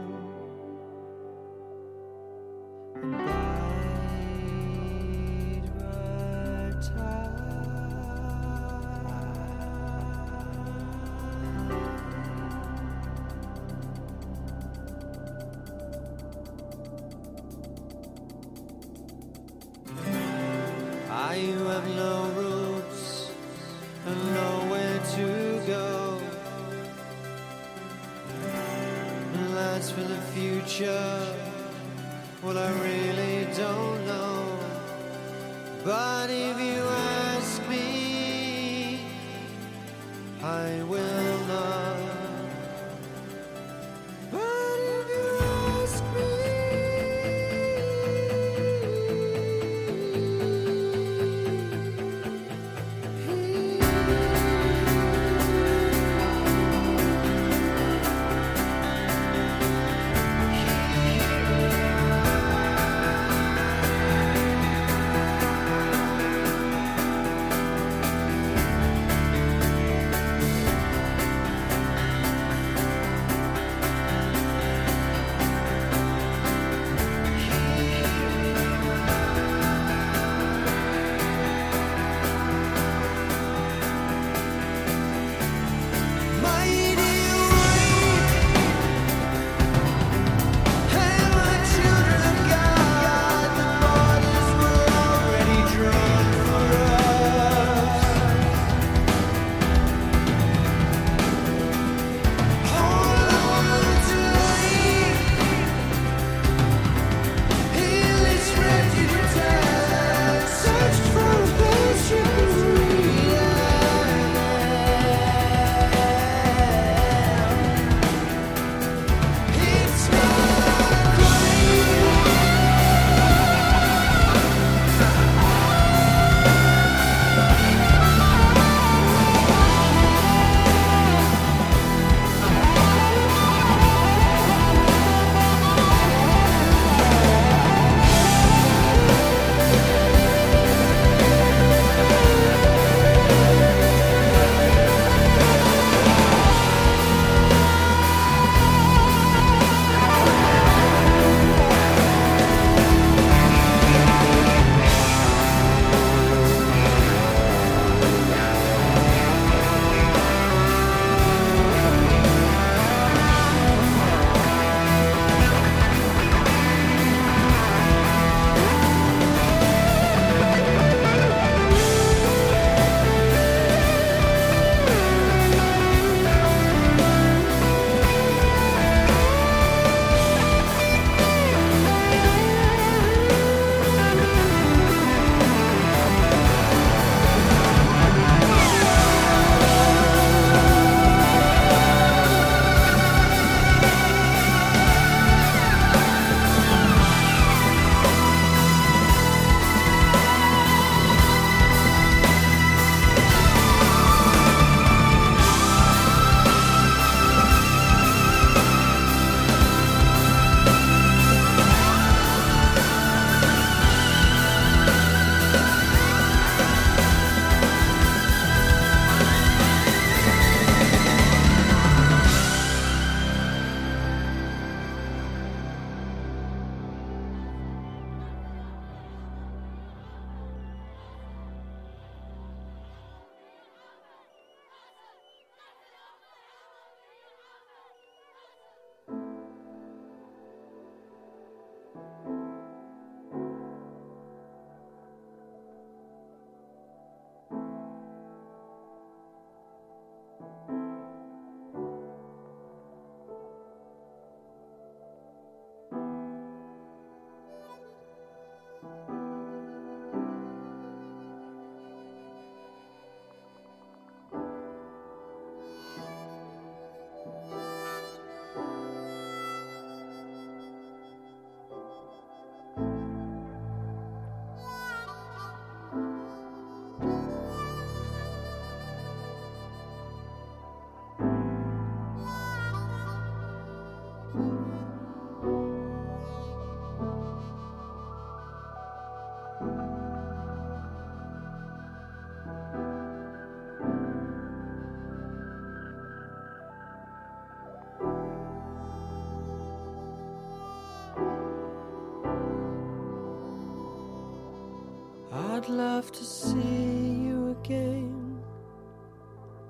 I'd 305.69 305.75
love 305.75 306.11
to 306.13 306.25
see 306.25 306.55
you 306.55 307.55
again 307.61 308.41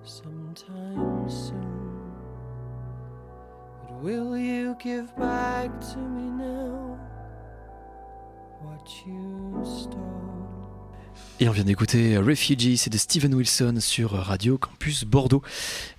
sometime 0.05 1.29
soon. 1.29 2.13
But 3.83 3.95
will 3.95 4.39
you 4.39 4.77
give 4.79 5.17
back 5.17 5.81
to 5.91 5.99
me 5.99 6.28
Et 11.41 11.49
on 11.49 11.53
vient 11.53 11.63
d'écouter 11.63 12.19
Refugee, 12.19 12.77
c'est 12.77 12.91
de 12.91 12.99
Steven 12.99 13.33
Wilson 13.33 13.77
sur 13.79 14.11
Radio 14.11 14.59
Campus 14.59 15.05
Bordeaux. 15.05 15.41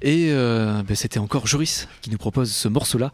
Et 0.01 0.31
euh, 0.31 0.83
ben, 0.83 0.95
c'était 0.97 1.17
encore 1.19 1.47
Joris 1.47 1.87
qui 2.01 2.09
nous 2.09 2.17
propose 2.17 2.51
ce 2.51 2.67
morceau-là. 2.67 3.13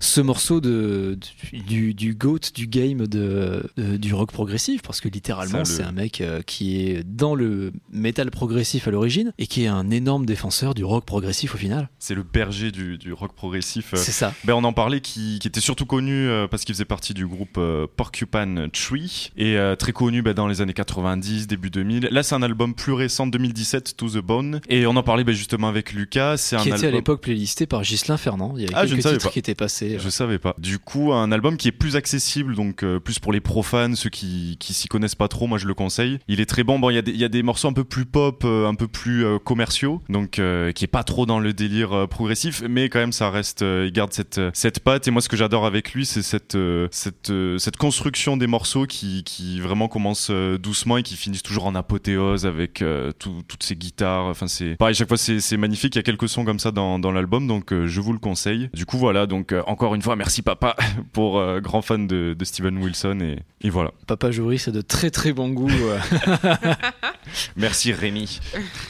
Ce 0.00 0.22
morceau 0.22 0.62
de, 0.62 1.18
du, 1.52 1.92
du 1.92 2.14
GOAT 2.14 2.38
du 2.54 2.66
game 2.66 3.06
de, 3.06 3.62
de- 3.76 3.98
du 3.98 4.14
rock 4.14 4.32
progressif, 4.32 4.80
parce 4.80 5.02
que 5.02 5.08
littéralement 5.10 5.66
c'est 5.66 5.82
un 5.82 5.92
mec 5.92 6.22
euh, 6.22 6.40
qui 6.40 6.80
est 6.80 7.04
dans 7.04 7.34
le 7.34 7.72
métal 7.92 8.30
progressif 8.30 8.88
à 8.88 8.90
l'origine 8.90 9.34
et 9.38 9.46
qui 9.46 9.64
est 9.64 9.68
un 9.68 9.90
énorme 9.90 10.24
défenseur 10.24 10.72
du 10.72 10.82
rock 10.82 11.04
progressif 11.04 11.54
au 11.54 11.58
final. 11.58 11.90
C'est 11.98 12.14
le 12.14 12.22
berger 12.22 12.72
du, 12.72 12.96
du 12.96 13.12
rock 13.12 13.34
progressif. 13.34 13.92
C'est 13.96 14.12
ça. 14.12 14.32
Ben, 14.44 14.54
on 14.54 14.64
en 14.64 14.72
parlait 14.72 15.02
qui, 15.02 15.38
qui 15.40 15.48
était 15.48 15.60
surtout 15.60 15.84
connu 15.84 16.26
euh, 16.26 16.46
parce 16.48 16.64
qu'il 16.64 16.74
faisait 16.74 16.86
partie 16.86 17.12
du 17.12 17.26
groupe 17.26 17.60
Porcupine 17.98 18.70
Tree 18.72 19.30
et 19.36 19.58
très 19.78 19.92
connu 19.92 20.22
ben, 20.22 20.32
dans 20.32 20.48
les 20.48 20.62
années 20.62 20.72
90, 20.72 21.46
début 21.46 21.65
2000. 21.70 22.08
Là, 22.10 22.22
c'est 22.22 22.34
un 22.34 22.42
album 22.42 22.74
plus 22.74 22.92
récent, 22.92 23.26
2017, 23.26 23.96
To 23.96 24.08
the 24.08 24.18
Bone. 24.18 24.60
Et 24.68 24.86
on 24.86 24.96
en 24.96 25.02
parlait 25.02 25.24
ben, 25.24 25.34
justement 25.34 25.68
avec 25.68 25.92
Lucas. 25.92 26.36
C'est 26.36 26.56
un 26.56 26.60
Qui 26.60 26.68
était 26.70 26.86
à 26.86 26.90
l'époque 26.90 27.20
playlisté 27.20 27.66
par 27.66 27.82
Ghislain 27.82 28.16
Fernand. 28.16 28.54
Il 28.56 28.62
y 28.62 28.64
avait 28.66 28.74
Ah, 28.74 28.84
je 28.86 28.90
quelques 28.90 29.02
savais 29.02 29.14
titres 29.16 29.26
pas. 29.28 29.32
qui 29.32 29.38
étaient 29.38 29.54
passés. 29.54 29.98
Je 30.00 30.08
savais 30.08 30.38
pas. 30.38 30.54
Du 30.58 30.78
coup, 30.78 31.12
un 31.12 31.32
album 31.32 31.56
qui 31.56 31.68
est 31.68 31.72
plus 31.72 31.96
accessible, 31.96 32.54
donc 32.54 32.82
euh, 32.82 32.98
plus 33.00 33.18
pour 33.18 33.32
les 33.32 33.40
profanes, 33.40 33.96
ceux 33.96 34.10
qui, 34.10 34.56
qui 34.60 34.74
s'y 34.74 34.88
connaissent 34.88 35.14
pas 35.14 35.28
trop, 35.28 35.46
moi 35.46 35.58
je 35.58 35.66
le 35.66 35.74
conseille. 35.74 36.18
Il 36.28 36.40
est 36.40 36.46
très 36.46 36.64
bon. 36.64 36.78
Bon, 36.78 36.90
il 36.90 36.94
y, 36.94 36.98
a 36.98 37.02
des- 37.02 37.12
il 37.12 37.18
y 37.18 37.24
a 37.24 37.28
des 37.28 37.42
morceaux 37.42 37.68
un 37.68 37.72
peu 37.72 37.84
plus 37.84 38.04
pop, 38.06 38.42
euh, 38.44 38.66
un 38.66 38.74
peu 38.74 38.88
plus 38.88 39.24
euh, 39.24 39.38
commerciaux, 39.38 40.02
donc 40.08 40.38
euh, 40.38 40.72
qui 40.72 40.84
est 40.84 40.88
pas 40.88 41.04
trop 41.04 41.26
dans 41.26 41.38
le 41.40 41.52
délire 41.52 41.92
euh, 41.92 42.06
progressif, 42.06 42.62
mais 42.68 42.88
quand 42.88 42.98
même 42.98 43.12
ça 43.12 43.30
reste, 43.30 43.62
euh, 43.62 43.84
il 43.86 43.92
garde 43.92 44.12
cette, 44.12 44.38
euh, 44.38 44.50
cette 44.54 44.80
patte. 44.80 45.08
Et 45.08 45.10
moi, 45.10 45.22
ce 45.22 45.28
que 45.28 45.36
j'adore 45.36 45.64
avec 45.66 45.92
lui, 45.94 46.04
c'est 46.06 46.22
cette, 46.22 46.54
euh, 46.54 46.88
cette, 46.90 47.30
euh, 47.30 47.58
cette 47.58 47.76
construction 47.76 48.36
des 48.36 48.46
morceaux 48.46 48.86
qui, 48.86 49.24
qui 49.24 49.60
vraiment 49.60 49.88
commencent 49.88 50.28
euh, 50.30 50.58
doucement 50.58 50.98
et 50.98 51.02
qui 51.02 51.16
finissent 51.16 51.42
toujours 51.42 51.55
en 51.64 51.74
apothéose 51.74 52.44
avec 52.44 52.82
euh, 52.82 53.12
tout- 53.18 53.42
toutes 53.48 53.62
ces 53.62 53.76
guitares. 53.76 54.26
Enfin, 54.26 54.46
c'est 54.48 54.76
pareil, 54.76 54.94
chaque 54.94 55.08
fois 55.08 55.16
c'est 55.16 55.40
c'est 55.40 55.56
magnifique. 55.56 55.94
Il 55.94 55.98
y 55.98 56.00
a 56.00 56.02
quelques 56.02 56.28
sons 56.28 56.44
comme 56.44 56.58
ça 56.58 56.72
dans, 56.72 56.98
dans 56.98 57.12
l'album, 57.12 57.46
donc 57.46 57.72
euh, 57.72 57.86
je 57.86 58.00
vous 58.02 58.12
le 58.12 58.18
conseille. 58.18 58.68
Du 58.74 58.84
coup, 58.84 58.98
voilà. 58.98 59.26
Donc 59.26 59.52
euh, 59.52 59.62
encore 59.66 59.94
une 59.94 60.02
fois, 60.02 60.16
merci 60.16 60.42
papa 60.42 60.76
pour 61.12 61.40
grand 61.60 61.80
fan 61.82 62.06
de, 62.06 62.34
de 62.38 62.44
Steven 62.44 62.76
Wilson 62.76 63.20
et, 63.22 63.38
et 63.66 63.70
voilà. 63.70 63.92
Papa 64.06 64.30
Joris 64.30 64.68
a 64.68 64.72
de 64.72 64.80
très 64.82 65.10
très 65.10 65.32
bon 65.32 65.48
goût. 65.48 65.70
Merci 67.56 67.92
Rémi. 67.92 68.40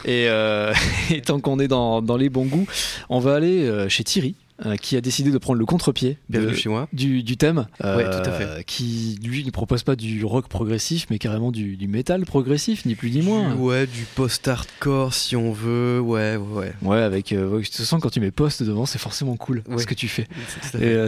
Et, 0.04 0.26
et 1.10 1.22
tant 1.22 1.40
qu'on 1.40 1.58
est 1.58 1.68
dans, 1.68 2.02
dans 2.02 2.16
les 2.16 2.28
bons 2.28 2.46
goûts, 2.46 2.66
on 3.08 3.18
va 3.18 3.34
aller 3.34 3.86
chez 3.88 4.04
Thierry, 4.04 4.34
euh, 4.64 4.76
qui 4.76 4.96
a 4.96 5.00
décidé 5.00 5.30
de 5.30 5.38
prendre 5.38 5.58
le 5.58 5.66
contre-pied 5.66 6.18
de- 6.30 6.38
Bienvenue 6.38 6.56
chez 6.56 6.68
moi. 6.68 6.88
du, 6.92 7.22
du 7.22 7.36
thème. 7.36 7.66
Ouais, 7.82 8.04
tout 8.04 8.28
à 8.28 8.32
fait. 8.32 8.64
Qui, 8.64 9.18
lui, 9.22 9.44
ne 9.44 9.50
propose 9.50 9.82
pas 9.82 9.96
du 9.96 10.24
rock 10.24 10.48
progressif, 10.48 11.06
mais 11.10 11.18
carrément 11.18 11.50
du, 11.52 11.76
du 11.76 11.88
métal 11.88 12.24
progressif, 12.24 12.84
ni 12.86 12.94
plus 12.94 13.10
ni 13.10 13.22
moins. 13.22 13.54
Du- 13.54 13.60
ouais, 13.60 13.86
du 13.86 14.04
post-hardcore 14.14 15.14
si 15.14 15.36
on 15.36 15.52
veut. 15.52 16.00
Ouais, 16.00 16.36
ouais, 16.36 16.58
ouais. 16.58 16.72
Ouais, 16.82 16.98
avec. 16.98 17.32
Euh, 17.32 17.58
de 17.58 17.64
toute 17.64 17.74
façon, 17.74 18.00
quand 18.00 18.10
tu 18.10 18.20
mets 18.20 18.30
post 18.30 18.62
devant, 18.62 18.86
c'est 18.86 18.98
forcément 18.98 19.36
cool 19.36 19.62
Ouais. 19.68 19.78
ce 19.78 19.86
que 19.86 19.94
tu 19.94 20.08
fais. 20.08 20.26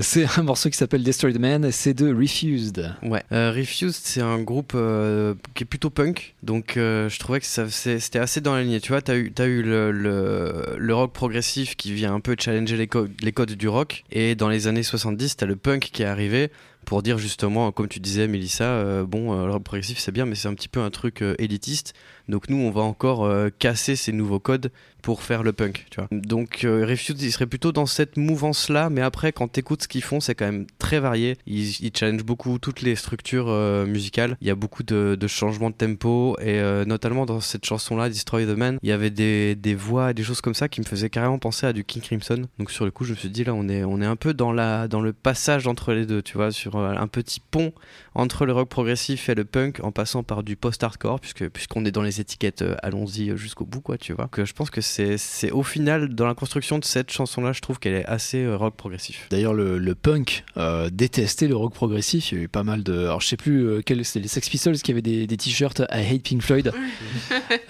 C'est 0.03 0.25
euh, 0.25 0.27
un 0.37 0.43
morceau 0.43 0.69
qui 0.71 0.77
s'appelle 0.77 1.03
Destroyed 1.03 1.39
Man, 1.39 1.65
et 1.65 1.73
c'est 1.73 1.95
de 1.95 2.13
Refused. 2.13 2.95
Ouais. 3.03 3.23
Euh, 3.33 3.53
Refused, 3.55 3.95
c'est 4.03 4.21
un 4.21 4.41
groupe 4.41 4.73
euh, 4.75 5.35
qui 5.55 5.65
est 5.65 5.67
plutôt 5.67 5.91
punk, 5.91 6.35
donc 6.43 6.77
euh, 6.77 7.09
je 7.09 7.19
trouvais 7.19 7.41
que 7.41 7.47
c'était 7.47 8.19
assez 8.19 8.41
dans 8.41 8.55
la 8.55 8.63
lignée. 8.63 8.81
Tu 8.81 8.89
vois, 8.93 9.03
t'as 9.03 9.17
eu, 9.17 9.33
t'as 9.33 9.47
eu 9.47 9.63
le, 9.63 9.91
le, 9.91 10.77
le 10.79 10.95
rock 10.95 11.13
progressif 11.13 11.77
qui 11.77 11.93
vient 11.93 12.15
un 12.15 12.21
peu 12.21 12.37
challenger 12.39 12.77
les, 12.77 12.87
co- 12.87 13.07
les 13.23 13.33
codes 13.39 13.53
du 13.53 13.69
rock, 13.69 14.03
et 14.11 14.35
dans 14.35 14.49
les 14.49 14.67
années 14.67 14.83
70, 14.83 15.37
t'as 15.37 15.47
le 15.47 15.55
punk 15.55 15.91
qui 15.93 16.03
est 16.03 16.07
arrivé 16.07 16.51
pour 16.89 17.03
dire 17.03 17.19
justement, 17.19 17.71
comme 17.71 17.87
tu 17.87 18.01
disais, 18.01 18.27
Mélissa, 18.29 18.65
euh, 18.65 19.05
bon, 19.05 19.35
euh, 19.35 19.47
le 19.47 19.61
progressif 19.61 19.99
c'est 19.99 20.11
bien, 20.11 20.25
mais 20.25 20.35
c'est 20.35 20.49
un 20.49 20.55
petit 20.55 20.69
peu 20.69 20.81
un 20.81 20.89
truc 20.89 21.21
euh, 21.21 21.35
élitiste. 21.39 21.93
Donc 22.31 22.49
nous, 22.49 22.57
on 22.57 22.71
va 22.71 22.81
encore 22.81 23.27
casser 23.59 23.97
ces 23.97 24.13
nouveaux 24.13 24.39
codes 24.39 24.71
pour 25.01 25.23
faire 25.23 25.43
le 25.43 25.55
punk, 25.55 25.87
tu 25.91 25.99
vois. 25.99 26.09
Donc 26.11 26.59
Refused, 26.63 27.23
il 27.23 27.33
serait 27.33 27.47
plutôt 27.47 27.73
dans 27.73 27.87
cette 27.87 28.19
mouvance-là, 28.19 28.91
mais 28.91 29.01
après, 29.01 29.33
quand 29.33 29.49
t'écoutes 29.49 29.85
ce 29.85 29.89
qu'ils 29.89 30.03
font, 30.03 30.21
c'est 30.21 30.35
quand 30.35 30.45
même 30.45 30.67
très 30.79 31.01
varié. 31.01 31.39
Ils, 31.47 31.81
ils 31.81 31.91
challengent 31.97 32.25
beaucoup 32.25 32.59
toutes 32.59 32.83
les 32.83 32.97
structures 32.97 33.47
musicales. 33.87 34.37
Il 34.43 34.47
y 34.47 34.51
a 34.51 34.55
beaucoup 34.55 34.83
de, 34.83 35.17
changements 35.27 35.71
de 35.71 35.75
tempo, 35.75 36.37
et 36.39 36.61
notamment 36.85 37.25
dans 37.25 37.41
cette 37.41 37.65
chanson-là, 37.65 38.11
Destroy 38.11 38.45
the 38.45 38.59
Man, 38.59 38.79
il 38.83 38.91
y 38.91 38.93
avait 38.93 39.09
des, 39.09 39.75
voix 39.75 40.11
et 40.11 40.15
des 40.15 40.23
choses 40.23 40.43
comme 40.43 40.53
ça 40.53 40.69
qui 40.69 40.83
me 40.83 40.87
faisaient 40.87 41.09
carrément 41.09 41.39
penser 41.39 41.67
à 41.67 41.73
du 41.73 41.83
King 41.83 42.03
Crimson. 42.03 42.43
Donc 42.59 42.71
sur 42.71 42.85
le 42.85 42.91
coup, 42.91 43.05
je 43.05 43.13
me 43.13 43.17
suis 43.17 43.31
dit, 43.31 43.45
là, 43.45 43.55
on 43.55 43.71
est, 43.71 43.85
on 43.85 44.03
est 44.03 44.07
un 44.07 44.17
peu 44.17 44.35
dans, 44.35 44.53
la, 44.53 44.87
dans 44.87 45.01
le 45.01 45.15
passage 45.15 45.67
entre 45.67 45.95
les 45.95 46.05
deux, 46.05 46.21
tu 46.21 46.37
vois, 46.37 46.53
sur 46.53 46.78
un 46.79 47.07
petit 47.09 47.41
pont 47.41 47.73
entre 48.19 48.45
le 48.45 48.53
rock 48.53 48.69
progressif 48.69 49.29
et 49.31 49.35
le 49.35 49.45
punk 49.45 49.81
en 49.83 49.93
passant 49.93 50.23
par 50.23 50.43
du 50.43 50.57
post-hardcore 50.57 51.21
puisque 51.21 51.49
puisqu'on 51.49 51.87
est 51.87 51.93
dans 51.93 52.03
les 52.03 52.21
étiquettes 52.21 52.63
euh, 52.63 52.75
allons-y 52.83 53.37
jusqu'au 53.37 53.65
bout 53.65 53.81
quoi 53.81 53.97
tu 53.97 54.13
vois 54.13 54.29
que 54.29 54.45
je 54.45 54.53
pense 54.53 54.69
que 54.69 54.83
c'est 54.83 55.17
c'est 55.17 55.51
au 55.51 55.63
final 55.63 56.15
dans 56.15 56.27
la 56.27 56.35
construction 56.35 56.79
de 56.79 56.85
cette 56.85 57.11
chanson 57.11 57.41
là 57.41 57.53
je 57.53 57.61
trouve 57.61 57.79
qu'elle 57.79 57.95
est 57.95 58.05
assez 58.05 58.45
euh, 58.45 58.57
rock 58.57 58.77
progressif 58.77 59.27
D'ailleurs, 59.31 59.55
le, 59.55 59.79
le 59.79 59.95
punk 59.95 60.45
euh, 60.57 60.91
détestait 60.91 61.49
le 61.49 61.57
rock 61.57 61.75
progressif. 61.75 62.33
Il 62.33 62.39
y 62.39 62.41
a 62.41 62.45
eu 62.45 62.49
pas 62.49 62.65
mal 62.65 62.83
de. 62.83 62.93
Alors, 62.93 63.21
je 63.21 63.29
sais 63.29 63.37
plus 63.37 63.67
euh, 63.67 63.83
quel. 63.85 64.05
C'était 64.05 64.21
les 64.21 64.29
Sex 64.29 64.49
Pistols 64.49 64.77
qui 64.79 64.91
avaient 64.91 65.03
des, 65.03 65.27
des 65.27 65.37
t-shirts 65.37 65.83
I 65.93 66.15
hate 66.15 66.23
Pink 66.23 66.43
Floyd 66.43 66.73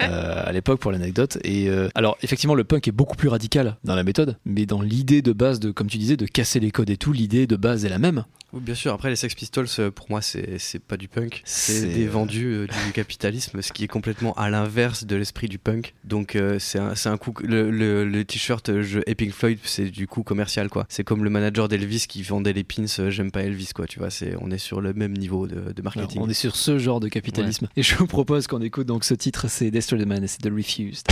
euh, 0.01 0.43
à 0.45 0.53
l'époque, 0.53 0.81
pour 0.81 0.93
l'anecdote. 0.93 1.39
Et 1.45 1.69
euh, 1.69 1.89
alors, 1.95 2.17
effectivement, 2.23 2.55
le 2.55 2.65
punk 2.65 2.89
est 2.89 2.93
beaucoup 2.93 3.17
plus 3.17 3.29
radical 3.29 3.77
dans 3.85 3.95
la 3.95 4.05
méthode, 4.05 4.39
mais 4.45 4.67
dans 4.67 4.81
l'idée 4.81 5.23
de 5.23 5.33
base, 5.33 5.61
de, 5.61 5.71
comme 5.71 5.89
tu 5.89 5.99
disais, 5.99 6.17
de 6.17 6.27
casser 6.27 6.61
les 6.61 6.71
codes 6.71 6.91
et 6.91 6.97
tout, 6.97 7.13
l'idée 7.13 7.47
de 7.47 7.57
base 7.57 7.85
est 7.85 7.89
la 7.91 7.99
même. 7.99 8.25
Oui, 8.53 8.61
bien 8.63 8.75
sûr 8.75 8.95
après 8.95 9.11
les 9.11 9.17
Sex 9.17 9.35
Pistols 9.35 9.67
euh, 9.79 9.91
pour 9.91 10.07
moi 10.09 10.23
c'est 10.23 10.38
c'est 10.59 10.79
pas 10.83 10.97
du 10.97 11.09
punk 11.09 11.43
c'est 11.45 11.87
des 11.87 12.07
euh, 12.07 12.11
vendus 12.11 12.47
euh, 12.47 12.67
du 12.67 12.93
capitalisme 12.95 13.63
ce 13.63 13.73
qui 13.73 13.85
est 13.85 13.89
complètement 13.89 14.33
à 14.35 14.51
l'inverse 14.51 15.05
de 15.05 15.17
l'esprit 15.17 15.49
du 15.49 15.59
punk. 15.59 15.95
Donc 16.05 16.37
euh, 16.37 16.59
c'est 16.59 16.79
un, 16.79 16.95
un 17.05 17.17
coup 17.17 17.33
le, 17.43 17.71
le, 17.71 18.05
le 18.05 18.25
t-shirt 18.25 18.81
je 18.83 19.01
Pink 19.01 19.33
Floyd 19.33 19.59
c'est 19.65 19.91
du 19.91 20.07
coup 20.07 20.23
commercial 20.23 20.69
quoi. 20.69 20.87
C'est 20.89 21.05
comme 21.05 21.25
le 21.25 21.31
manager 21.31 21.69
d'Elvis 21.69 22.07
qui 22.09 22.23
vendait 22.23 22.53
les 22.53 22.65
pins 22.65 22.87
j'aime 23.09 23.31
pas 23.31 23.43
Elvis 23.43 23.71
quoi 23.75 23.87
tu 23.87 23.99
vois. 23.99 24.11
C'est 24.11 24.35
on 24.41 24.51
est 24.51 24.59
sur 24.59 24.81
le 24.81 24.93
même 24.93 25.13
niveau 25.17 25.47
de, 25.47 25.55
de 25.57 25.61
Alors, 25.81 25.97
marketing. 25.97 26.23
on 26.23 26.29
est 26.29 26.35
sur 26.35 26.55
ce 26.57 26.79
genre 26.79 27.01
de 27.01 27.09
capitalisme. 27.09 27.69
Et 27.77 27.83
je 27.83 27.97
vous 27.97 28.07
propose 28.07 28.47
qu'on 28.47 28.63
écoute 28.63 28.87
donc 28.87 29.05
ce 29.05 29.15
titre, 29.15 29.49
c'est 29.49 29.71
Destroy 29.71 30.03
the 30.03 30.07
Man 30.07 30.23
et 30.25 30.27
c'est 30.27 30.41
The 30.41 30.51
Refused. 30.55 31.07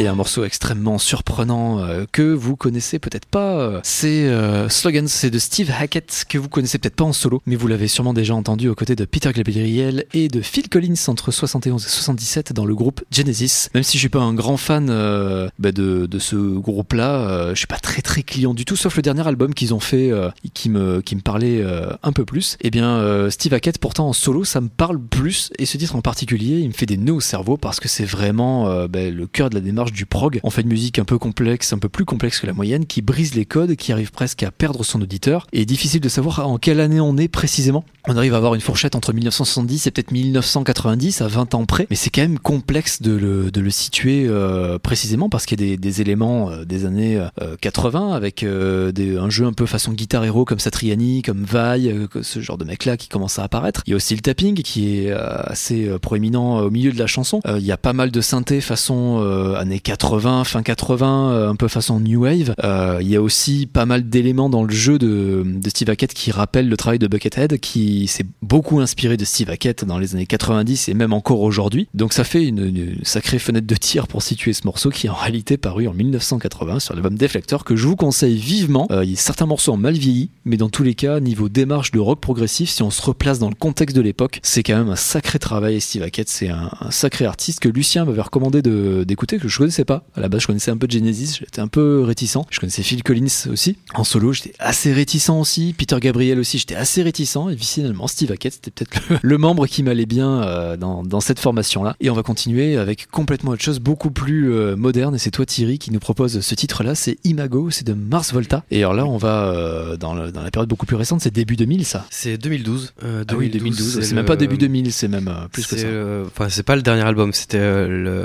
Et 0.00 0.06
un 0.06 0.14
morceau 0.14 0.44
extrêmement 0.44 0.96
surprenant 0.96 1.80
euh, 1.80 2.06
que 2.10 2.22
vous 2.22 2.56
connaissez 2.56 2.98
peut-être 2.98 3.26
pas, 3.26 3.82
c'est 3.82 4.24
euh, 4.24 4.66
Slogans, 4.70 5.06
c'est 5.06 5.28
de 5.28 5.38
Steve 5.38 5.70
Hackett 5.78 6.24
que 6.26 6.38
vous 6.38 6.48
connaissez 6.48 6.78
peut-être 6.78 6.96
pas 6.96 7.04
en 7.04 7.12
solo, 7.12 7.42
mais 7.44 7.54
vous 7.54 7.68
l'avez 7.68 7.86
sûrement 7.86 8.14
déjà 8.14 8.34
entendu 8.34 8.70
aux 8.70 8.74
côtés 8.74 8.96
de 8.96 9.04
Peter 9.04 9.30
Gabriel 9.30 10.06
et 10.14 10.28
de 10.28 10.40
Phil 10.40 10.70
Collins 10.70 10.94
entre 11.08 11.32
71 11.32 11.84
et 11.84 11.88
77 11.90 12.54
dans 12.54 12.64
le 12.64 12.74
groupe 12.74 13.02
Genesis. 13.10 13.68
Même 13.74 13.82
si 13.82 13.98
je 13.98 14.00
suis 14.00 14.08
pas 14.08 14.20
un 14.20 14.32
grand 14.32 14.56
fan 14.56 14.88
euh, 14.88 15.50
bah, 15.58 15.70
de, 15.70 16.08
ce 16.18 16.36
groupe-là, 16.36 17.50
je 17.50 17.58
suis 17.58 17.66
pas 17.66 17.76
très 17.76 18.00
très 18.00 18.22
client 18.22 18.54
du 18.54 18.64
tout, 18.64 18.76
sauf 18.76 18.96
le 18.96 19.02
dernier 19.02 19.28
album 19.28 19.52
qu'ils 19.52 19.74
ont 19.74 19.80
fait 19.80 20.10
qui 20.54 20.70
me 20.70 21.02
qui 21.02 21.14
me 21.14 21.20
parlait 21.20 21.62
un 22.02 22.12
peu 22.12 22.24
plus. 22.24 22.56
Et 22.62 22.70
bien 22.70 22.88
euh, 22.88 23.28
Steve 23.28 23.52
Hackett 23.52 23.76
pourtant 23.76 24.08
en 24.08 24.12
solo, 24.14 24.44
ça 24.44 24.62
me 24.62 24.68
parle 24.68 24.98
plus 24.98 25.50
et 25.58 25.66
ce 25.66 25.76
titre 25.76 25.94
en 25.94 26.00
particulier, 26.00 26.60
il 26.60 26.68
me 26.68 26.72
fait 26.72 26.86
des 26.86 26.96
nœuds 26.96 27.12
au 27.12 27.20
cerveau 27.20 27.58
parce 27.58 27.80
que 27.80 27.88
c'est 27.88 28.06
vraiment 28.06 28.86
bah, 28.86 29.10
le 29.10 29.26
cœur 29.26 29.50
de 29.50 29.56
la 29.56 29.60
démarche 29.60 29.89
du 29.92 30.06
prog. 30.06 30.40
On 30.42 30.50
fait 30.50 30.62
une 30.62 30.68
musique 30.68 30.98
un 30.98 31.04
peu 31.04 31.18
complexe, 31.18 31.72
un 31.72 31.78
peu 31.78 31.88
plus 31.88 32.04
complexe 32.04 32.40
que 32.40 32.46
la 32.46 32.52
moyenne, 32.52 32.86
qui 32.86 33.02
brise 33.02 33.34
les 33.34 33.44
codes, 33.44 33.74
qui 33.76 33.92
arrive 33.92 34.10
presque 34.12 34.42
à 34.42 34.50
perdre 34.50 34.84
son 34.84 35.00
auditeur. 35.02 35.46
Et 35.52 35.64
difficile 35.66 36.00
de 36.00 36.08
savoir 36.08 36.46
en 36.46 36.58
quelle 36.58 36.80
année 36.80 37.00
on 37.00 37.16
est 37.16 37.28
précisément. 37.28 37.84
On 38.08 38.16
arrive 38.16 38.34
à 38.34 38.38
avoir 38.38 38.54
une 38.54 38.60
fourchette 38.62 38.94
entre 38.94 39.12
1970 39.12 39.86
et 39.86 39.90
peut-être 39.90 40.10
1990 40.10 41.20
à 41.20 41.28
20 41.28 41.54
ans 41.54 41.64
près, 41.66 41.86
mais 41.90 41.96
c'est 41.96 42.10
quand 42.10 42.22
même 42.22 42.38
complexe 42.38 43.02
de 43.02 43.12
le, 43.12 43.50
de 43.50 43.60
le 43.60 43.70
situer 43.70 44.24
euh, 44.26 44.78
précisément 44.78 45.28
parce 45.28 45.44
qu'il 45.46 45.60
y 45.60 45.64
a 45.64 45.66
des, 45.70 45.76
des 45.76 46.00
éléments 46.00 46.50
euh, 46.50 46.64
des 46.64 46.86
années 46.86 47.18
euh, 47.42 47.56
80 47.60 48.12
avec 48.12 48.42
euh, 48.42 48.90
des, 48.92 49.16
un 49.18 49.28
jeu 49.30 49.44
un 49.46 49.52
peu 49.52 49.66
façon 49.66 49.92
guitare 49.92 50.24
héros 50.24 50.44
comme 50.44 50.58
Satriani, 50.58 51.22
comme 51.22 51.44
Vai, 51.44 51.88
euh, 51.92 52.06
que- 52.06 52.22
ce 52.22 52.40
genre 52.40 52.56
de 52.58 52.64
mec-là 52.64 52.96
qui 52.96 53.08
commence 53.08 53.38
à 53.38 53.44
apparaître. 53.44 53.82
Il 53.86 53.90
y 53.90 53.92
a 53.92 53.96
aussi 53.96 54.14
le 54.14 54.20
tapping 54.22 54.54
qui 54.62 54.98
est 54.98 55.10
euh, 55.10 55.18
assez 55.44 55.86
euh, 55.88 55.98
proéminent 55.98 56.58
au 56.60 56.70
milieu 56.70 56.92
de 56.92 56.98
la 56.98 57.06
chanson. 57.06 57.40
Euh, 57.46 57.58
il 57.58 57.66
y 57.66 57.72
a 57.72 57.76
pas 57.76 57.92
mal 57.92 58.10
de 58.10 58.20
synthé 58.20 58.60
façon 58.60 59.18
euh, 59.20 59.56
années 59.80 59.96
80, 59.96 60.44
fin 60.44 60.62
80, 60.62 61.32
euh, 61.32 61.48
un 61.48 61.56
peu 61.56 61.68
façon 61.68 62.00
new 62.00 62.22
wave. 62.22 62.54
Euh, 62.62 62.98
il 63.00 63.08
y 63.08 63.16
a 63.16 63.22
aussi 63.22 63.66
pas 63.66 63.86
mal 63.86 64.08
d'éléments 64.08 64.50
dans 64.50 64.64
le 64.64 64.72
jeu 64.72 64.98
de, 64.98 65.44
Steve 65.68 65.88
Hackett 65.90 66.12
qui 66.12 66.30
rappellent 66.30 66.68
le 66.68 66.76
travail 66.76 66.98
de 66.98 67.06
Buckethead, 67.06 67.58
qui 67.60 68.06
s'est 68.06 68.26
beaucoup 68.42 68.80
inspiré 68.80 69.16
de 69.16 69.24
Steve 69.24 69.50
Hackett 69.50 69.84
dans 69.84 69.98
les 69.98 70.14
années 70.14 70.26
90 70.26 70.88
et 70.88 70.94
même 70.94 71.12
encore 71.12 71.40
aujourd'hui. 71.40 71.88
Donc 71.94 72.12
ça 72.12 72.24
fait 72.24 72.44
une, 72.44 72.96
sacrée 73.02 73.38
fenêtre 73.38 73.66
de 73.66 73.74
tir 73.74 74.06
pour 74.06 74.22
situer 74.22 74.52
ce 74.52 74.62
morceau 74.64 74.90
qui 74.90 75.06
est 75.06 75.10
en 75.10 75.14
réalité 75.14 75.56
paru 75.56 75.88
en 75.88 75.94
1980 75.94 76.80
sur 76.80 76.94
l'album 76.94 77.16
Deflector 77.16 77.64
que 77.64 77.76
je 77.76 77.86
vous 77.86 77.96
conseille 77.96 78.36
vivement. 78.36 78.86
Euh, 78.90 79.04
il 79.04 79.10
y 79.10 79.14
a 79.14 79.16
certains 79.16 79.46
morceaux 79.46 79.72
ont 79.72 79.76
mal 79.76 79.94
vieilli, 79.94 80.30
mais 80.44 80.56
dans 80.56 80.68
tous 80.68 80.82
les 80.82 80.94
cas, 80.94 81.20
niveau 81.20 81.48
démarche 81.48 81.90
de 81.90 81.98
rock 81.98 82.20
progressif, 82.20 82.70
si 82.70 82.82
on 82.82 82.90
se 82.90 83.02
replace 83.02 83.38
dans 83.38 83.48
le 83.48 83.54
contexte 83.54 83.96
de 83.96 84.02
l'époque, 84.02 84.40
c'est 84.42 84.62
quand 84.62 84.76
même 84.76 84.90
un 84.90 84.96
sacré 84.96 85.38
travail. 85.38 85.80
Steve 85.80 86.02
Hackett, 86.02 86.28
c'est 86.28 86.48
un, 86.48 86.70
un 86.80 86.90
sacré 86.90 87.24
artiste 87.24 87.60
que 87.60 87.68
Lucien 87.68 88.04
m'avait 88.04 88.20
recommandé 88.20 88.62
d'écouter, 88.62 89.38
que 89.38 89.48
je 89.48 89.69
connaissais 89.70 89.84
pas. 89.84 90.04
À 90.16 90.20
la 90.20 90.28
base, 90.28 90.42
je 90.42 90.46
connaissais 90.48 90.70
un 90.70 90.76
peu 90.76 90.86
Genesis, 90.90 91.38
j'étais 91.40 91.60
un 91.60 91.68
peu 91.68 92.02
réticent. 92.02 92.38
Je 92.50 92.58
connaissais 92.60 92.82
Phil 92.82 93.02
Collins 93.02 93.26
aussi. 93.50 93.76
En 93.94 94.02
solo, 94.04 94.32
j'étais 94.32 94.52
assez 94.58 94.92
réticent 94.92 95.30
aussi. 95.30 95.74
Peter 95.78 95.96
Gabriel 96.00 96.38
aussi, 96.40 96.58
j'étais 96.58 96.74
assez 96.74 97.02
réticent. 97.02 97.36
Et 97.52 97.56
finalement, 97.56 98.06
Steve 98.08 98.32
Hackett, 98.32 98.52
c'était 98.54 98.70
peut-être 98.72 99.00
le, 99.10 99.18
le 99.22 99.38
membre 99.38 99.66
qui 99.66 99.82
m'allait 99.82 100.06
bien 100.06 100.42
euh, 100.42 100.76
dans, 100.76 101.04
dans 101.04 101.20
cette 101.20 101.38
formation-là. 101.38 101.94
Et 102.00 102.10
on 102.10 102.14
va 102.14 102.22
continuer 102.22 102.76
avec 102.76 103.06
complètement 103.10 103.52
autre 103.52 103.62
chose, 103.62 103.78
beaucoup 103.78 104.10
plus 104.10 104.52
euh, 104.52 104.74
moderne. 104.76 105.14
Et 105.14 105.18
c'est 105.18 105.30
toi, 105.30 105.46
Thierry, 105.46 105.78
qui 105.78 105.92
nous 105.92 106.00
propose 106.00 106.40
ce 106.40 106.54
titre-là. 106.54 106.94
C'est 106.94 107.18
Imago, 107.24 107.70
c'est 107.70 107.86
de 107.86 107.92
Mars 107.92 108.32
Volta. 108.32 108.64
Et 108.72 108.78
alors 108.78 108.94
là, 108.94 109.06
on 109.06 109.16
va 109.18 109.44
euh, 109.52 109.96
dans, 109.96 110.14
le- 110.14 110.32
dans 110.32 110.42
la 110.42 110.50
période 110.50 110.68
beaucoup 110.68 110.86
plus 110.86 110.96
récente, 110.96 111.20
c'est 111.20 111.32
début 111.32 111.56
2000, 111.56 111.84
ça. 111.84 112.06
C'est 112.10 112.36
2012. 112.38 112.94
euh, 113.04 113.24
Ah 113.28 113.34
oui, 113.36 113.48
2012. 113.50 114.00
C'est 114.02 114.14
même 114.14 114.24
pas 114.24 114.36
début 114.36 114.58
2000, 114.58 114.92
c'est 114.92 115.08
même 115.08 115.30
plus 115.52 115.66
que 115.66 115.76
ça. 115.76 115.86
Enfin, 116.26 116.48
c'est 116.48 116.62
pas 116.64 116.76
le 116.76 116.82
dernier 116.82 117.02
album. 117.02 117.32
C'était 117.32 117.60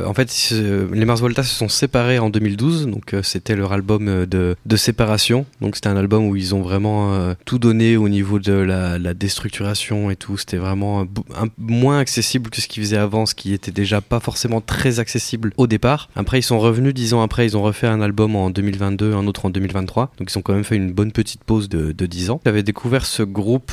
en 0.05 0.13
fait 0.13 0.31
les 0.51 1.05
Mars 1.05 1.21
Volta 1.21 1.34
se 1.43 1.53
sont 1.55 1.69
séparés 1.69 2.19
en 2.19 2.29
2012, 2.29 2.87
donc 2.87 3.13
euh, 3.13 3.21
c'était 3.23 3.55
leur 3.55 3.73
album 3.73 4.07
euh, 4.07 4.25
de, 4.25 4.55
de 4.65 4.75
séparation. 4.75 5.45
Donc 5.61 5.75
c'était 5.75 5.89
un 5.89 5.97
album 5.97 6.25
où 6.27 6.35
ils 6.35 6.53
ont 6.55 6.61
vraiment 6.61 7.13
euh, 7.13 7.33
tout 7.45 7.59
donné 7.59 7.97
au 7.97 8.09
niveau 8.09 8.39
de 8.39 8.53
la, 8.53 8.97
déstructuration 9.13 10.09
et 10.11 10.15
tout. 10.15 10.37
C'était 10.37 10.57
vraiment 10.57 11.01
un- 11.01 11.47
moins 11.57 11.99
accessible 11.99 12.49
que 12.49 12.61
ce 12.61 12.67
qu'ils 12.67 12.83
faisaient 12.83 12.97
avant, 12.97 13.25
ce 13.25 13.35
qui 13.35 13.53
était 13.53 13.71
déjà 13.71 14.01
pas 14.01 14.19
forcément 14.19 14.61
très 14.61 14.99
accessible 14.99 15.51
au 15.57 15.67
départ. 15.67 16.09
Après, 16.15 16.39
ils 16.39 16.43
sont 16.43 16.59
revenus 16.59 16.93
dix 16.93 17.13
ans 17.13 17.21
après. 17.21 17.45
Ils 17.45 17.55
ont 17.57 17.63
refait 17.63 17.87
un 17.87 18.01
album 18.01 18.35
en 18.35 18.49
2022, 18.49 19.13
un 19.13 19.27
autre 19.27 19.45
en 19.45 19.49
2023. 19.49 20.11
Donc 20.17 20.31
ils 20.31 20.37
ont 20.37 20.41
quand 20.41 20.53
même 20.53 20.63
fait 20.63 20.75
une 20.75 20.91
bonne 20.91 21.11
petite 21.11 21.43
pause 21.43 21.69
de, 21.69 21.91
de 21.91 22.05
10 22.05 22.29
ans. 22.31 22.41
J'avais 22.45 22.63
découvert 22.63 23.05
ce 23.05 23.23
groupe 23.23 23.71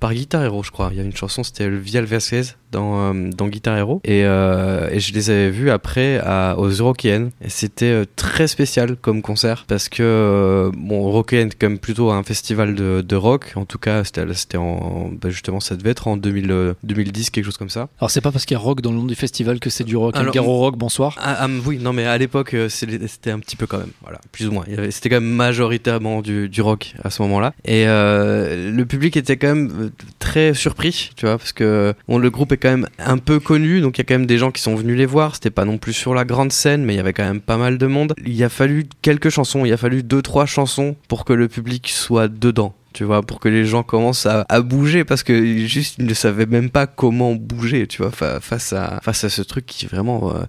par 0.00 0.14
Guitar 0.14 0.42
Hero, 0.44 0.62
je 0.62 0.70
crois. 0.70 0.90
Il 0.92 0.98
y 0.98 1.00
a 1.00 1.04
une 1.04 1.16
chanson, 1.16 1.42
c'était 1.42 1.68
Vial 1.70 2.04
Vasquez 2.04 2.42
dans, 2.70 3.14
dans 3.14 3.48
Guitar 3.48 3.76
Hero. 3.76 4.00
Et, 4.04 4.22
je 4.22 5.12
les 5.12 5.30
avais 5.30 5.50
vus 5.50 5.70
après 5.70 6.18
à, 6.24 6.56
aux 6.58 6.80
Et 7.08 7.48
c'était 7.48 7.86
euh, 7.86 8.04
très 8.16 8.46
spécial 8.46 8.96
comme 8.96 9.22
concert 9.22 9.64
parce 9.66 9.88
que, 9.88 10.02
euh, 10.02 10.70
bon, 10.74 11.22
c'est 11.28 11.54
quand 11.58 11.68
même 11.68 11.78
plutôt 11.78 12.10
un 12.10 12.22
festival 12.22 12.74
de, 12.74 13.00
de 13.06 13.16
rock. 13.16 13.52
En 13.56 13.64
tout 13.64 13.78
cas, 13.78 14.04
c'était 14.04 14.56
en. 14.56 15.10
bah, 15.12 15.30
justement, 15.30 15.60
ça 15.60 15.76
devait 15.76 15.90
être 15.90 16.08
en 16.08 16.16
2000, 16.16 16.50
euh, 16.50 16.74
2010, 16.82 17.30
quelque 17.30 17.44
chose 17.44 17.56
comme 17.56 17.70
ça. 17.70 17.88
Alors 17.98 18.10
c'est 18.10 18.20
pas 18.20 18.32
parce 18.32 18.44
qu'il 18.44 18.54
y 18.54 18.60
a 18.60 18.60
rock 18.60 18.80
dans 18.80 18.90
le 18.90 18.98
nom 18.98 19.04
du 19.04 19.14
festival 19.14 19.60
que 19.60 19.70
c'est 19.70 19.84
du 19.84 19.96
rock. 19.96 20.16
Alors, 20.16 20.32
Garo 20.32 20.58
rock, 20.58 20.76
bonsoir. 20.76 21.16
Ah, 21.18 21.36
ah, 21.40 21.48
oui, 21.66 21.78
non, 21.78 21.92
mais 21.92 22.04
à 22.04 22.18
l'époque, 22.18 22.54
c'était 22.68 23.30
un 23.30 23.38
petit 23.38 23.56
peu 23.56 23.66
quand 23.66 23.78
même, 23.78 23.92
voilà, 24.02 24.20
plus 24.30 24.48
ou 24.48 24.52
moins. 24.52 24.64
C'était 24.90 25.08
quand 25.08 25.20
même 25.20 25.30
majoritairement 25.30 26.22
du, 26.22 26.48
du 26.48 26.62
rock 26.62 26.94
à 27.02 27.10
ce 27.10 27.22
moment-là. 27.22 27.54
Et 27.64 27.84
euh, 27.86 28.70
le 28.70 28.86
public 28.86 29.16
était 29.16 29.36
quand 29.36 29.48
même 29.48 29.90
très 30.18 30.54
surpris, 30.54 31.10
tu 31.16 31.26
vois, 31.26 31.38
parce 31.38 31.52
que 31.52 31.94
bon, 32.08 32.18
le 32.18 32.30
groupe 32.30 32.52
est 32.52 32.56
quand 32.56 32.70
même 32.70 32.88
un 32.98 33.18
peu 33.18 33.40
connu, 33.40 33.80
donc 33.80 33.98
il 33.98 34.00
y 34.00 34.02
a 34.02 34.04
quand 34.04 34.14
même 34.14 34.26
des 34.26 34.38
gens 34.38 34.50
qui 34.50 34.62
sont 34.62 34.74
venus 34.74 34.96
les 34.96 35.06
voir. 35.06 35.34
C'était 35.34 35.50
pas 35.50 35.64
non 35.64 35.78
plus 35.78 35.92
sur 35.92 36.14
la 36.14 36.24
grande 36.24 36.52
scène, 36.52 36.84
mais 36.84 36.91
il 36.92 36.96
y 36.96 37.00
avait 37.00 37.12
quand 37.12 37.24
même 37.24 37.40
pas 37.40 37.56
mal 37.56 37.78
de 37.78 37.86
monde. 37.86 38.14
Il 38.24 38.42
a 38.44 38.48
fallu 38.48 38.86
quelques 39.02 39.30
chansons, 39.30 39.64
il 39.64 39.72
a 39.72 39.76
fallu 39.76 40.02
deux, 40.02 40.22
trois 40.22 40.46
chansons 40.46 40.96
pour 41.08 41.24
que 41.24 41.32
le 41.32 41.48
public 41.48 41.88
soit 41.88 42.28
dedans 42.28 42.74
tu 42.92 43.04
vois, 43.04 43.22
pour 43.22 43.40
que 43.40 43.48
les 43.48 43.64
gens 43.64 43.82
commencent 43.82 44.26
à, 44.26 44.44
bouger 44.60 45.04
parce 45.04 45.22
que 45.22 45.66
juste 45.66 45.96
ils 45.98 46.06
ne 46.06 46.14
savaient 46.14 46.46
même 46.46 46.70
pas 46.70 46.86
comment 46.86 47.34
bouger, 47.34 47.86
tu 47.86 48.02
vois, 48.02 48.10
fa- 48.10 48.40
face 48.40 48.72
à 48.72 49.00
face 49.02 49.24
à 49.24 49.28
ce 49.28 49.42
truc 49.42 49.66
qui 49.66 49.86
vraiment 49.86 50.34
euh, 50.34 50.42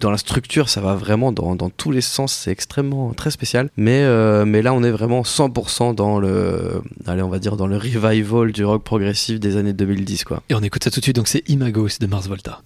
dans 0.00 0.10
la 0.10 0.16
structure, 0.16 0.68
ça 0.68 0.80
va 0.80 0.94
vraiment 0.94 1.32
dans, 1.32 1.56
dans 1.56 1.70
tous 1.70 1.90
les 1.90 2.00
sens, 2.00 2.32
c'est 2.32 2.50
extrêmement 2.50 3.12
très 3.12 3.30
spécial. 3.30 3.68
Mais 3.76 4.02
euh, 4.02 4.44
mais 4.44 4.62
là, 4.62 4.72
on 4.72 4.82
est 4.82 4.90
vraiment 4.90 5.22
100% 5.22 5.94
dans 5.94 6.18
le, 6.18 6.80
allez, 7.06 7.22
on 7.22 7.28
va 7.28 7.38
dire 7.38 7.56
dans 7.56 7.66
le 7.66 7.76
revival 7.76 8.52
du 8.52 8.64
rock 8.64 8.84
progressif 8.84 9.40
des 9.40 9.56
années 9.56 9.72
2010, 9.72 10.24
quoi. 10.24 10.42
Et 10.48 10.54
on 10.54 10.62
écoute 10.62 10.84
ça 10.84 10.90
tout 10.90 11.00
de 11.00 11.04
suite, 11.04 11.16
donc 11.16 11.28
c'est 11.28 11.42
Imago, 11.48 11.88
c'est 11.88 12.00
de 12.00 12.06
Mars 12.06 12.28
Volta. 12.28 12.60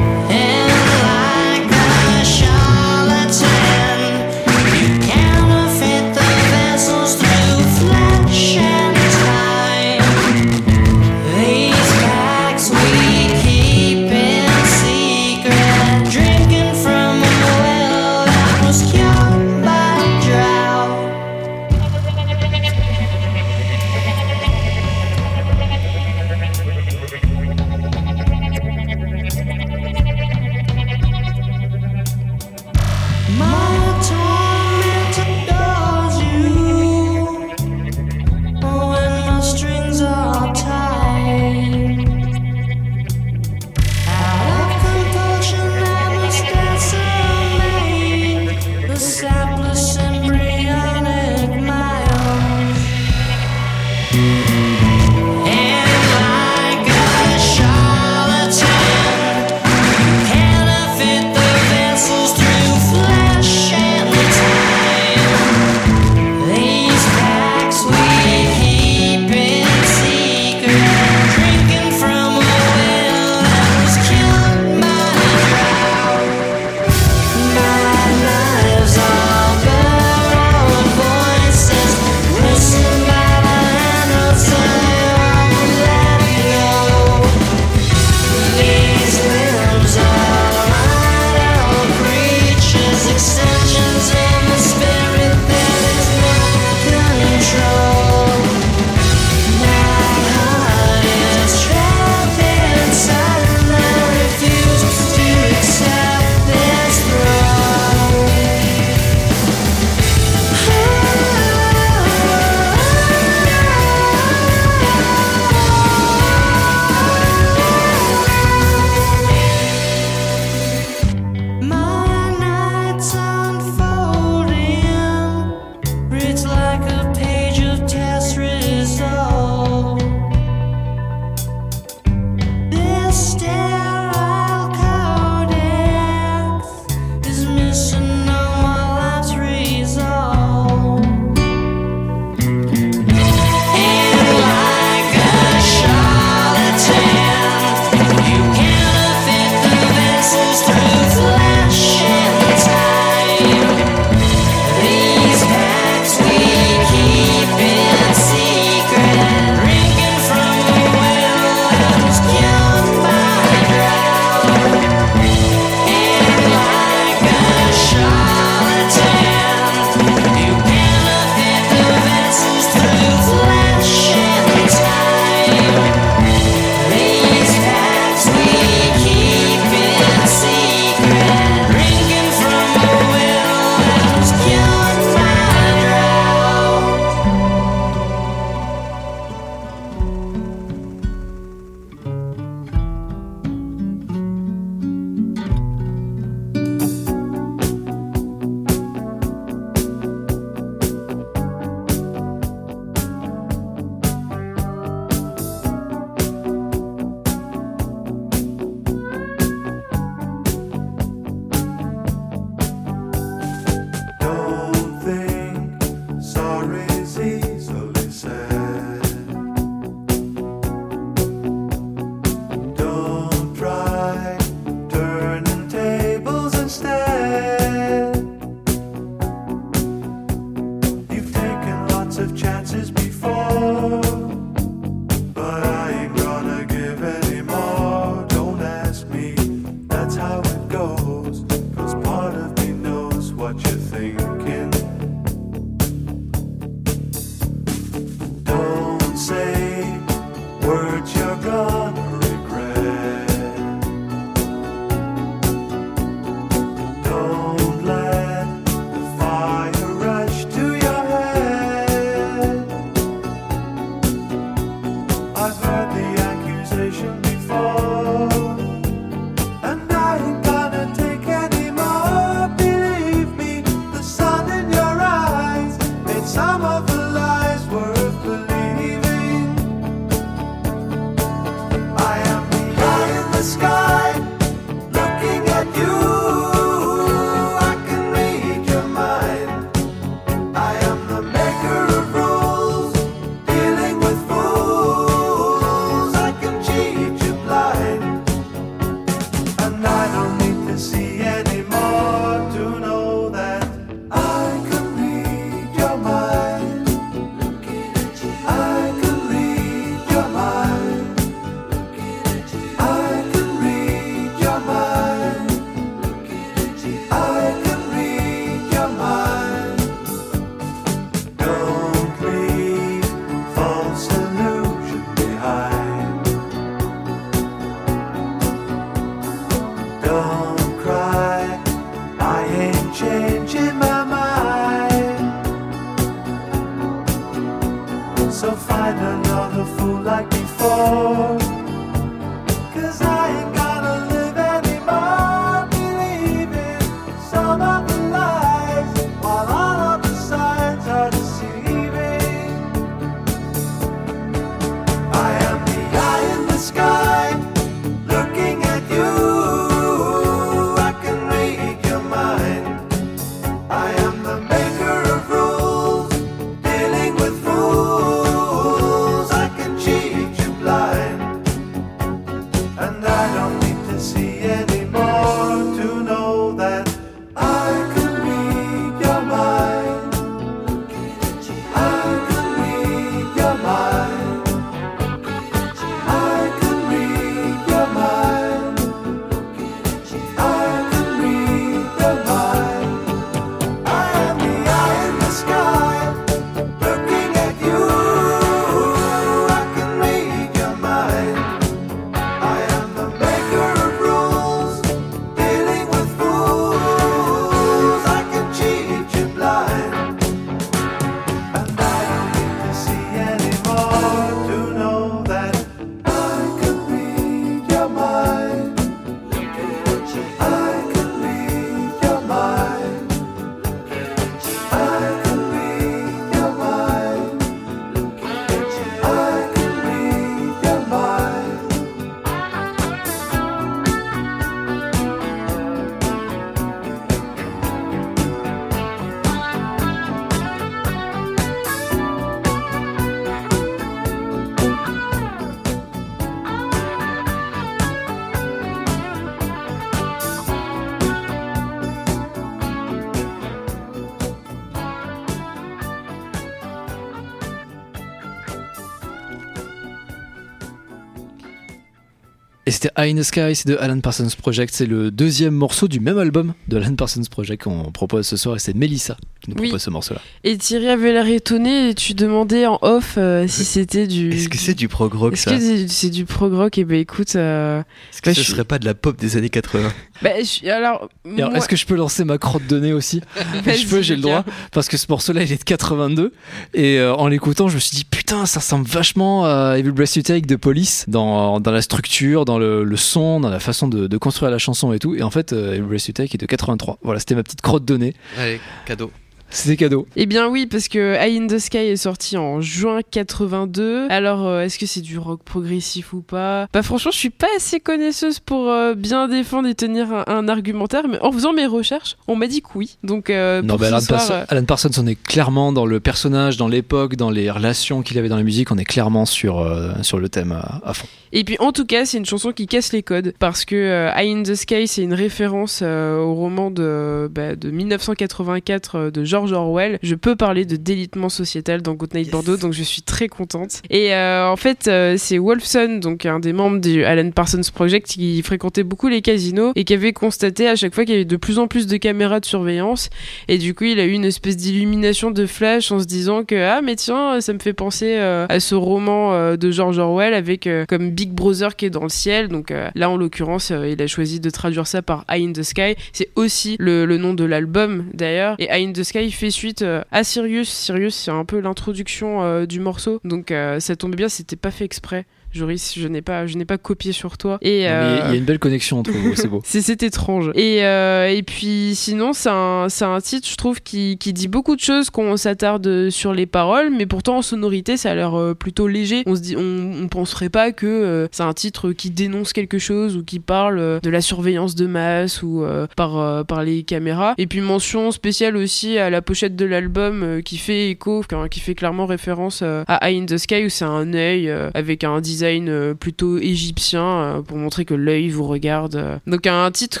C'était 462.74 462.90
High 462.98 463.16
in 463.16 463.20
the 463.20 463.22
Sky, 463.22 463.52
de 463.66 463.76
Alan 463.76 464.00
Parsons 464.00 464.26
Project. 464.36 464.74
C'est 464.74 464.86
le 464.86 465.10
deuxième 465.12 465.54
morceau 465.54 465.86
du 465.86 466.00
même 466.00 466.18
album 466.18 466.54
de 466.66 466.76
Alan 466.76 466.94
Parsons 466.96 467.22
Project 467.30 467.62
qu'on 467.62 467.92
propose 467.92 468.26
ce 468.26 468.36
soir. 468.36 468.56
Et 468.56 468.58
c'est 468.58 468.74
Melissa 468.74 469.16
qui 469.44 469.50
nous 469.50 469.56
Oui. 469.60 469.68
propose 469.68 469.82
ce 469.82 469.90
morceau-là. 469.90 470.20
Et 470.42 470.56
Thierry 470.56 470.88
avait 470.88 471.12
l'air 471.12 471.26
étonné 471.28 471.90
et 471.90 471.94
tu 471.94 472.14
demandais 472.14 472.66
en 472.66 472.78
off 472.82 473.14
euh, 473.18 473.46
si 473.46 473.64
c'était 473.64 474.06
du. 474.06 474.30
Est-ce 474.32 474.48
que 474.48 474.56
c'est 474.56 474.74
du 474.74 474.88
prog 474.88 475.12
rock 475.14 475.34
Est-ce 475.34 475.42
ça 475.44 475.50
que 475.52 475.60
c'est- 475.60 475.88
c'est 475.88 476.10
du 476.10 476.24
prog 476.24 476.52
rock? 476.54 476.78
Et 476.78 476.84
ben 476.84 476.98
écoute, 476.98 477.36
euh, 477.36 477.80
Est-ce 478.12 478.22
que 478.22 478.30
bah, 478.30 478.34
ce 478.34 478.40
je 478.40 478.44
suis- 478.44 478.52
serait 478.52 478.64
pas 478.64 478.78
de 478.78 478.86
la 478.86 478.94
pop 478.94 479.16
des 479.18 479.36
années 479.36 479.50
80 479.50 479.92
bah, 480.22 480.30
je- 480.42 480.68
alors, 480.68 481.08
Et 481.26 481.38
alors, 481.38 481.50
moi- 481.50 481.58
Est-ce 481.58 481.68
que 481.68 481.76
je 481.76 481.84
peux 481.86 481.94
lancer 481.96 482.24
ma 482.24 482.38
crotte 482.38 482.66
de 482.66 482.78
nez 482.80 482.92
aussi? 482.92 483.20
Je 483.66 483.86
peux, 483.86 484.00
j'ai 484.02 484.16
le 484.16 484.22
droit. 484.22 484.44
Parce 484.72 484.88
que 484.88 484.96
ce 484.96 485.06
morceau-là, 485.10 485.42
il 485.42 485.52
est 485.52 485.58
de 485.58 485.64
82. 485.64 486.32
Et 486.72 486.98
euh, 486.98 487.14
en 487.14 487.28
l'écoutant, 487.28 487.68
je 487.68 487.74
me 487.74 487.80
suis 487.80 487.96
dit, 487.96 488.04
putain, 488.04 488.46
ça 488.46 488.60
ressemble 488.60 488.86
vachement 488.86 489.44
à 489.44 489.76
Evil 489.78 489.90
Breath 489.90 490.16
You 490.16 490.22
Take 490.22 490.46
de 490.46 490.56
Police, 490.56 491.04
dans, 491.08 491.60
dans 491.60 491.70
la 491.72 491.82
structure, 491.82 492.44
dans 492.44 492.58
le, 492.58 492.84
le 492.84 492.96
son, 492.96 493.40
dans 493.40 493.50
la 493.50 493.60
façon 493.60 493.88
de, 493.88 494.06
de 494.06 494.16
construire 494.16 494.50
la 494.50 494.58
chanson 494.58 494.92
et 494.92 494.98
tout. 494.98 495.14
Et 495.14 495.22
en 495.22 495.30
fait, 495.30 495.52
euh, 495.52 495.72
Evil 495.74 495.82
Breath 495.82 496.06
You 496.08 496.12
Take 496.14 496.30
est 496.34 496.38
de 496.38 496.46
83. 496.46 496.98
Voilà, 497.02 497.18
c'était 497.20 497.34
ma 497.34 497.42
petite 497.42 497.60
crotte 497.60 497.84
de 497.84 497.96
nez. 497.96 498.14
Allez, 498.38 498.60
cadeau. 498.86 499.10
C'était 499.54 499.76
cadeau. 499.76 500.06
Eh 500.16 500.26
bien 500.26 500.48
oui, 500.48 500.66
parce 500.66 500.88
que 500.88 501.14
High 501.14 501.40
in 501.42 501.46
the 501.46 501.58
Sky 501.58 501.78
est 501.78 501.96
sorti 501.96 502.36
en 502.36 502.60
juin 502.60 503.00
82. 503.08 504.08
Alors, 504.10 504.46
euh, 504.46 504.62
est-ce 504.62 504.78
que 504.78 504.86
c'est 504.86 505.00
du 505.00 505.16
rock 505.16 505.42
progressif 505.44 506.12
ou 506.12 506.22
pas? 506.22 506.66
Bah 506.72 506.82
franchement, 506.82 507.12
je 507.12 507.18
suis 507.18 507.30
pas 507.30 507.46
assez 507.56 507.78
connaisseuse 507.78 508.40
pour 508.40 508.68
euh, 508.68 508.94
bien 508.94 509.28
défendre 509.28 509.68
et 509.68 509.74
tenir 509.74 510.12
un, 510.12 510.24
un 510.26 510.48
argumentaire, 510.48 511.06
mais 511.08 511.20
en 511.20 511.30
faisant 511.30 511.52
mes 511.52 511.66
recherches, 511.66 512.16
on 512.26 512.34
m'a 512.34 512.48
dit 512.48 512.62
que 512.62 512.68
oui. 512.74 512.98
Donc, 513.04 513.30
euh, 513.30 513.62
Non, 513.62 513.76
bah, 513.76 513.86
Alan, 513.86 514.00
soir, 514.00 514.28
euh, 514.30 514.44
Alan 514.48 514.64
Parsons, 514.64 514.90
on 514.98 515.06
est 515.06 515.14
clairement 515.20 515.72
dans 515.72 515.86
le 515.86 516.00
personnage, 516.00 516.56
dans 516.56 516.68
l'époque, 516.68 517.14
dans 517.14 517.30
les 517.30 517.48
relations 517.50 518.02
qu'il 518.02 518.18
avait 518.18 518.28
dans 518.28 518.36
la 518.36 518.42
musique, 518.42 518.72
on 518.72 518.78
est 518.78 518.84
clairement 518.84 519.24
sur, 519.24 519.60
euh, 519.60 519.92
sur 520.02 520.18
le 520.18 520.28
thème 520.28 520.50
à, 520.52 520.80
à 520.84 520.94
fond. 520.94 521.06
Et 521.36 521.42
puis 521.42 521.56
en 521.58 521.72
tout 521.72 521.84
cas, 521.84 522.04
c'est 522.04 522.16
une 522.16 522.24
chanson 522.24 522.52
qui 522.52 522.68
casse 522.68 522.92
les 522.92 523.02
codes 523.02 523.34
parce 523.40 523.64
que 523.64 523.74
euh, 523.74 524.10
High 524.16 524.36
in 524.38 524.42
the 524.44 524.54
Sky, 524.54 524.86
c'est 524.86 525.02
une 525.02 525.14
référence 525.14 525.80
euh, 525.82 526.16
au 526.18 526.32
roman 526.34 526.70
de, 526.70 527.28
bah, 527.28 527.56
de 527.56 527.70
1984 527.72 528.94
euh, 528.94 529.10
de 529.10 529.24
George 529.24 529.43
George 529.46 529.52
Orwell, 529.52 529.98
je 530.02 530.14
peux 530.14 530.36
parler 530.36 530.64
de 530.64 530.76
délitement 530.76 531.28
sociétal 531.28 531.82
dans 531.82 531.92
Goodnight 531.92 532.30
Bordeaux, 532.30 532.56
donc 532.56 532.72
je 532.72 532.82
suis 532.82 533.02
très 533.02 533.28
contente. 533.28 533.82
Et 533.90 534.14
euh, 534.14 534.48
en 534.48 534.56
fait, 534.56 534.88
euh, 534.88 535.16
c'est 535.18 535.38
Wolfson, 535.38 535.98
donc 536.00 536.24
un 536.24 536.40
des 536.40 536.52
membres 536.52 536.80
du 536.80 537.04
Alan 537.04 537.30
Parsons 537.30 537.60
Project, 537.74 538.06
qui 538.06 538.40
fréquentait 538.42 538.84
beaucoup 538.84 539.08
les 539.08 539.20
casinos 539.20 539.72
et 539.76 539.84
qui 539.84 539.92
avait 539.92 540.12
constaté 540.12 540.66
à 540.66 540.76
chaque 540.76 540.94
fois 540.94 541.04
qu'il 541.04 541.12
y 541.12 541.16
avait 541.16 541.24
de 541.26 541.36
plus 541.36 541.58
en 541.58 541.66
plus 541.66 541.86
de 541.86 541.96
caméras 541.98 542.40
de 542.40 542.46
surveillance. 542.46 543.10
Et 543.48 543.58
du 543.58 543.74
coup, 543.74 543.84
il 543.84 544.00
a 544.00 544.04
eu 544.04 544.12
une 544.12 544.24
espèce 544.24 544.56
d'illumination 544.56 545.30
de 545.30 545.46
flash 545.46 545.92
en 545.92 546.00
se 546.00 546.06
disant 546.06 546.44
que 546.44 546.54
ah 546.54 546.80
mais 546.82 546.96
tiens, 546.96 547.40
ça 547.40 547.52
me 547.52 547.58
fait 547.58 547.74
penser 547.74 548.16
euh, 548.16 548.46
à 548.48 548.60
ce 548.60 548.74
roman 548.74 549.56
de 549.56 549.70
George 549.70 549.98
Orwell 549.98 550.32
avec 550.32 550.68
comme 550.88 551.10
Big 551.10 551.32
Brother 551.32 551.76
qui 551.76 551.86
est 551.86 551.90
dans 551.90 552.02
le 552.02 552.08
ciel. 552.08 552.48
Donc 552.48 552.72
là, 552.94 553.10
en 553.10 553.16
l'occurrence, 553.16 553.70
il 553.70 554.00
a 554.00 554.06
choisi 554.06 554.40
de 554.40 554.50
traduire 554.50 554.86
ça 554.86 555.02
par 555.02 555.24
Eye 555.30 555.44
in 555.44 555.52
the 555.52 555.62
Sky. 555.62 555.96
C'est 556.12 556.30
aussi 556.34 556.76
le, 556.78 557.04
le 557.04 557.18
nom 557.18 557.34
de 557.34 557.44
l'album 557.44 558.06
d'ailleurs. 558.14 558.56
Et 558.58 558.68
Eye 558.70 558.86
in 558.86 558.92
the 558.92 559.02
Sky 559.02 559.30
fait 559.34 559.50
suite 559.50 559.82
euh, 559.82 560.02
à 560.10 560.24
Sirius. 560.24 560.70
Sirius, 560.70 561.14
c'est 561.14 561.30
un 561.30 561.44
peu 561.44 561.60
l'introduction 561.60 562.42
euh, 562.42 562.66
du 562.66 562.80
morceau. 562.80 563.20
Donc 563.24 563.50
euh, 563.50 563.80
ça 563.80 563.96
tombe 563.96 564.14
bien, 564.14 564.28
c'était 564.28 564.56
pas 564.56 564.70
fait 564.70 564.84
exprès. 564.84 565.26
Joris, 565.54 565.94
je 565.96 566.08
n'ai 566.08 566.22
pas, 566.22 566.46
je 566.46 566.56
n'ai 566.56 566.64
pas 566.64 566.78
copié 566.78 567.12
sur 567.12 567.38
toi. 567.38 567.58
Et 567.62 567.88
euh, 567.88 568.20
Il 568.26 568.30
y 568.30 568.34
a 568.34 568.38
une 568.38 568.44
belle 568.44 568.58
connexion 568.58 568.98
entre 568.98 569.12
vous, 569.12 569.34
c'est 569.36 569.48
beau. 569.48 569.62
c'est 569.64 569.80
c'est 569.80 570.02
étrange. 570.02 570.50
Et, 570.54 570.84
euh, 570.84 571.28
et 571.28 571.42
puis 571.42 571.92
sinon, 571.94 572.32
c'est 572.32 572.50
un, 572.50 572.88
c'est 572.88 573.04
un 573.04 573.20
titre, 573.20 573.48
je 573.48 573.56
trouve, 573.56 573.80
qui, 573.80 574.18
qui 574.18 574.32
dit 574.32 574.48
beaucoup 574.48 574.74
de 574.74 574.80
choses 574.80 575.10
qu'on 575.10 575.36
s'attarde 575.36 576.10
sur 576.10 576.32
les 576.32 576.46
paroles, 576.46 576.90
mais 576.90 577.06
pourtant 577.06 577.38
en 577.38 577.42
sonorité, 577.42 577.96
ça 577.96 578.10
a 578.10 578.14
l'air 578.14 578.34
euh, 578.34 578.54
plutôt 578.54 578.88
léger. 578.88 579.22
On 579.26 579.36
se 579.36 579.40
dit, 579.40 579.56
on, 579.56 579.92
on 580.02 580.08
penserait 580.08 580.48
pas 580.48 580.72
que 580.72 580.86
euh, 580.86 581.28
c'est 581.30 581.42
un 581.42 581.54
titre 581.54 581.92
qui 581.92 582.10
dénonce 582.10 582.52
quelque 582.52 582.78
chose 582.78 583.16
ou 583.16 583.22
qui 583.24 583.38
parle 583.38 583.78
euh, 583.78 584.00
de 584.00 584.10
la 584.10 584.20
surveillance 584.20 584.74
de 584.74 584.86
masse 584.86 585.42
ou 585.42 585.62
euh, 585.62 585.86
par, 585.96 586.18
euh, 586.18 586.42
par 586.42 586.64
les 586.64 586.82
caméras. 586.82 587.34
Et 587.38 587.46
puis 587.46 587.60
mention 587.60 588.10
spéciale 588.10 588.56
aussi 588.56 588.98
à 588.98 589.10
la 589.10 589.22
pochette 589.22 589.54
de 589.54 589.64
l'album 589.64 590.22
euh, 590.22 590.40
qui 590.40 590.58
fait 590.58 590.90
écho, 590.90 591.24
qui 591.50 591.60
fait 591.60 591.74
clairement 591.74 592.06
référence 592.06 592.60
euh, 592.62 592.82
à 592.88 593.08
Eye 593.08 593.20
in 593.20 593.26
the 593.26 593.36
Sky 593.38 593.66
où 593.66 593.68
c'est 593.68 593.84
un 593.84 594.12
œil 594.14 594.48
euh, 594.48 594.70
avec 594.74 595.04
un 595.04 595.20
design 595.20 595.43
euh, 595.44 595.94
plutôt 595.94 596.38
égyptien 596.38 597.04
euh, 597.04 597.42
pour 597.42 597.56
montrer 597.56 597.84
que 597.84 597.94
l'œil 597.94 598.30
vous 598.30 598.46
regarde. 598.46 598.96
euh. 598.96 599.18
Donc 599.26 599.46
un 599.46 599.70
titre 599.70 600.00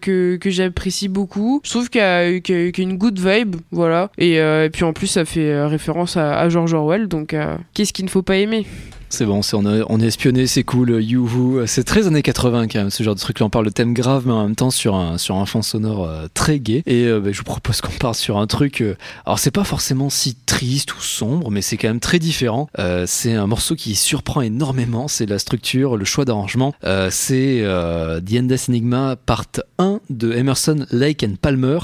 que, 0.00 0.36
que 0.36 0.50
j'apprécie 0.50 1.08
beaucoup. 1.08 1.60
Je 1.64 1.70
trouve 1.70 1.88
qu'il 1.88 2.00
y 2.00 2.04
a, 2.04 2.28
une 2.78 2.96
good 2.96 3.18
vibe, 3.18 3.56
voilà. 3.70 4.10
Et, 4.18 4.40
puis 4.72 4.84
en 4.84 4.92
plus 4.92 5.06
ça 5.06 5.24
fait 5.24 5.64
référence 5.64 6.16
à, 6.16 6.48
George 6.48 6.74
Orwell, 6.74 7.08
donc 7.08 7.34
qu'est-ce 7.74 7.92
qu'il 7.92 8.04
ne 8.04 8.10
faut 8.10 8.22
pas 8.22 8.36
aimer? 8.36 8.66
C'est 9.12 9.26
bon, 9.26 9.42
on, 9.52 10.00
est 10.00 10.06
espionné, 10.06 10.46
c'est 10.46 10.64
cool, 10.64 11.02
youhou. 11.02 11.66
C'est 11.66 11.84
très 11.84 12.06
années 12.06 12.22
80 12.22 12.66
quand 12.68 12.78
même, 12.78 12.88
ce 12.88 13.02
genre 13.02 13.14
de 13.14 13.20
truc 13.20 13.40
là. 13.40 13.44
On 13.44 13.50
parle 13.50 13.66
de 13.66 13.70
thème 13.70 13.92
grave, 13.92 14.22
mais 14.24 14.32
en 14.32 14.44
même 14.44 14.56
temps 14.56 14.70
sur 14.70 14.94
un, 14.94 15.18
sur 15.18 15.36
un 15.36 15.44
fond 15.44 15.60
sonore 15.60 16.08
euh, 16.08 16.28
très 16.32 16.58
gai. 16.58 16.82
Et 16.86 17.04
euh, 17.04 17.20
bah, 17.20 17.28
je 17.30 17.36
vous 17.36 17.44
propose 17.44 17.82
qu'on 17.82 17.92
parte 17.92 18.14
sur 18.14 18.38
un 18.38 18.46
truc. 18.46 18.80
euh, 18.80 18.96
alors, 19.26 19.38
c'est 19.38 19.50
pas 19.50 19.64
forcément 19.64 20.08
si 20.08 20.34
triste 20.46 20.96
ou 20.96 21.00
sombre, 21.02 21.50
mais 21.50 21.60
c'est 21.60 21.76
quand 21.76 21.88
même 21.88 22.00
très 22.00 22.18
différent. 22.18 22.70
Euh, 22.78 23.04
c'est 23.06 23.34
un 23.34 23.46
morceau 23.46 23.74
qui 23.74 23.96
surprend 23.96 24.40
énormément. 24.40 25.08
C'est 25.08 25.26
la 25.26 25.38
structure, 25.38 25.98
le 25.98 26.06
choix 26.06 26.24
d'arrangement. 26.24 26.74
C'est 27.10 27.62
The 27.62 28.34
Endless 28.34 28.70
Enigma, 28.70 29.16
part 29.16 29.44
1 29.76 30.00
de 30.08 30.32
Emerson, 30.32 30.86
Lake 30.90 31.22
and 31.22 31.34
Palmer. 31.38 31.80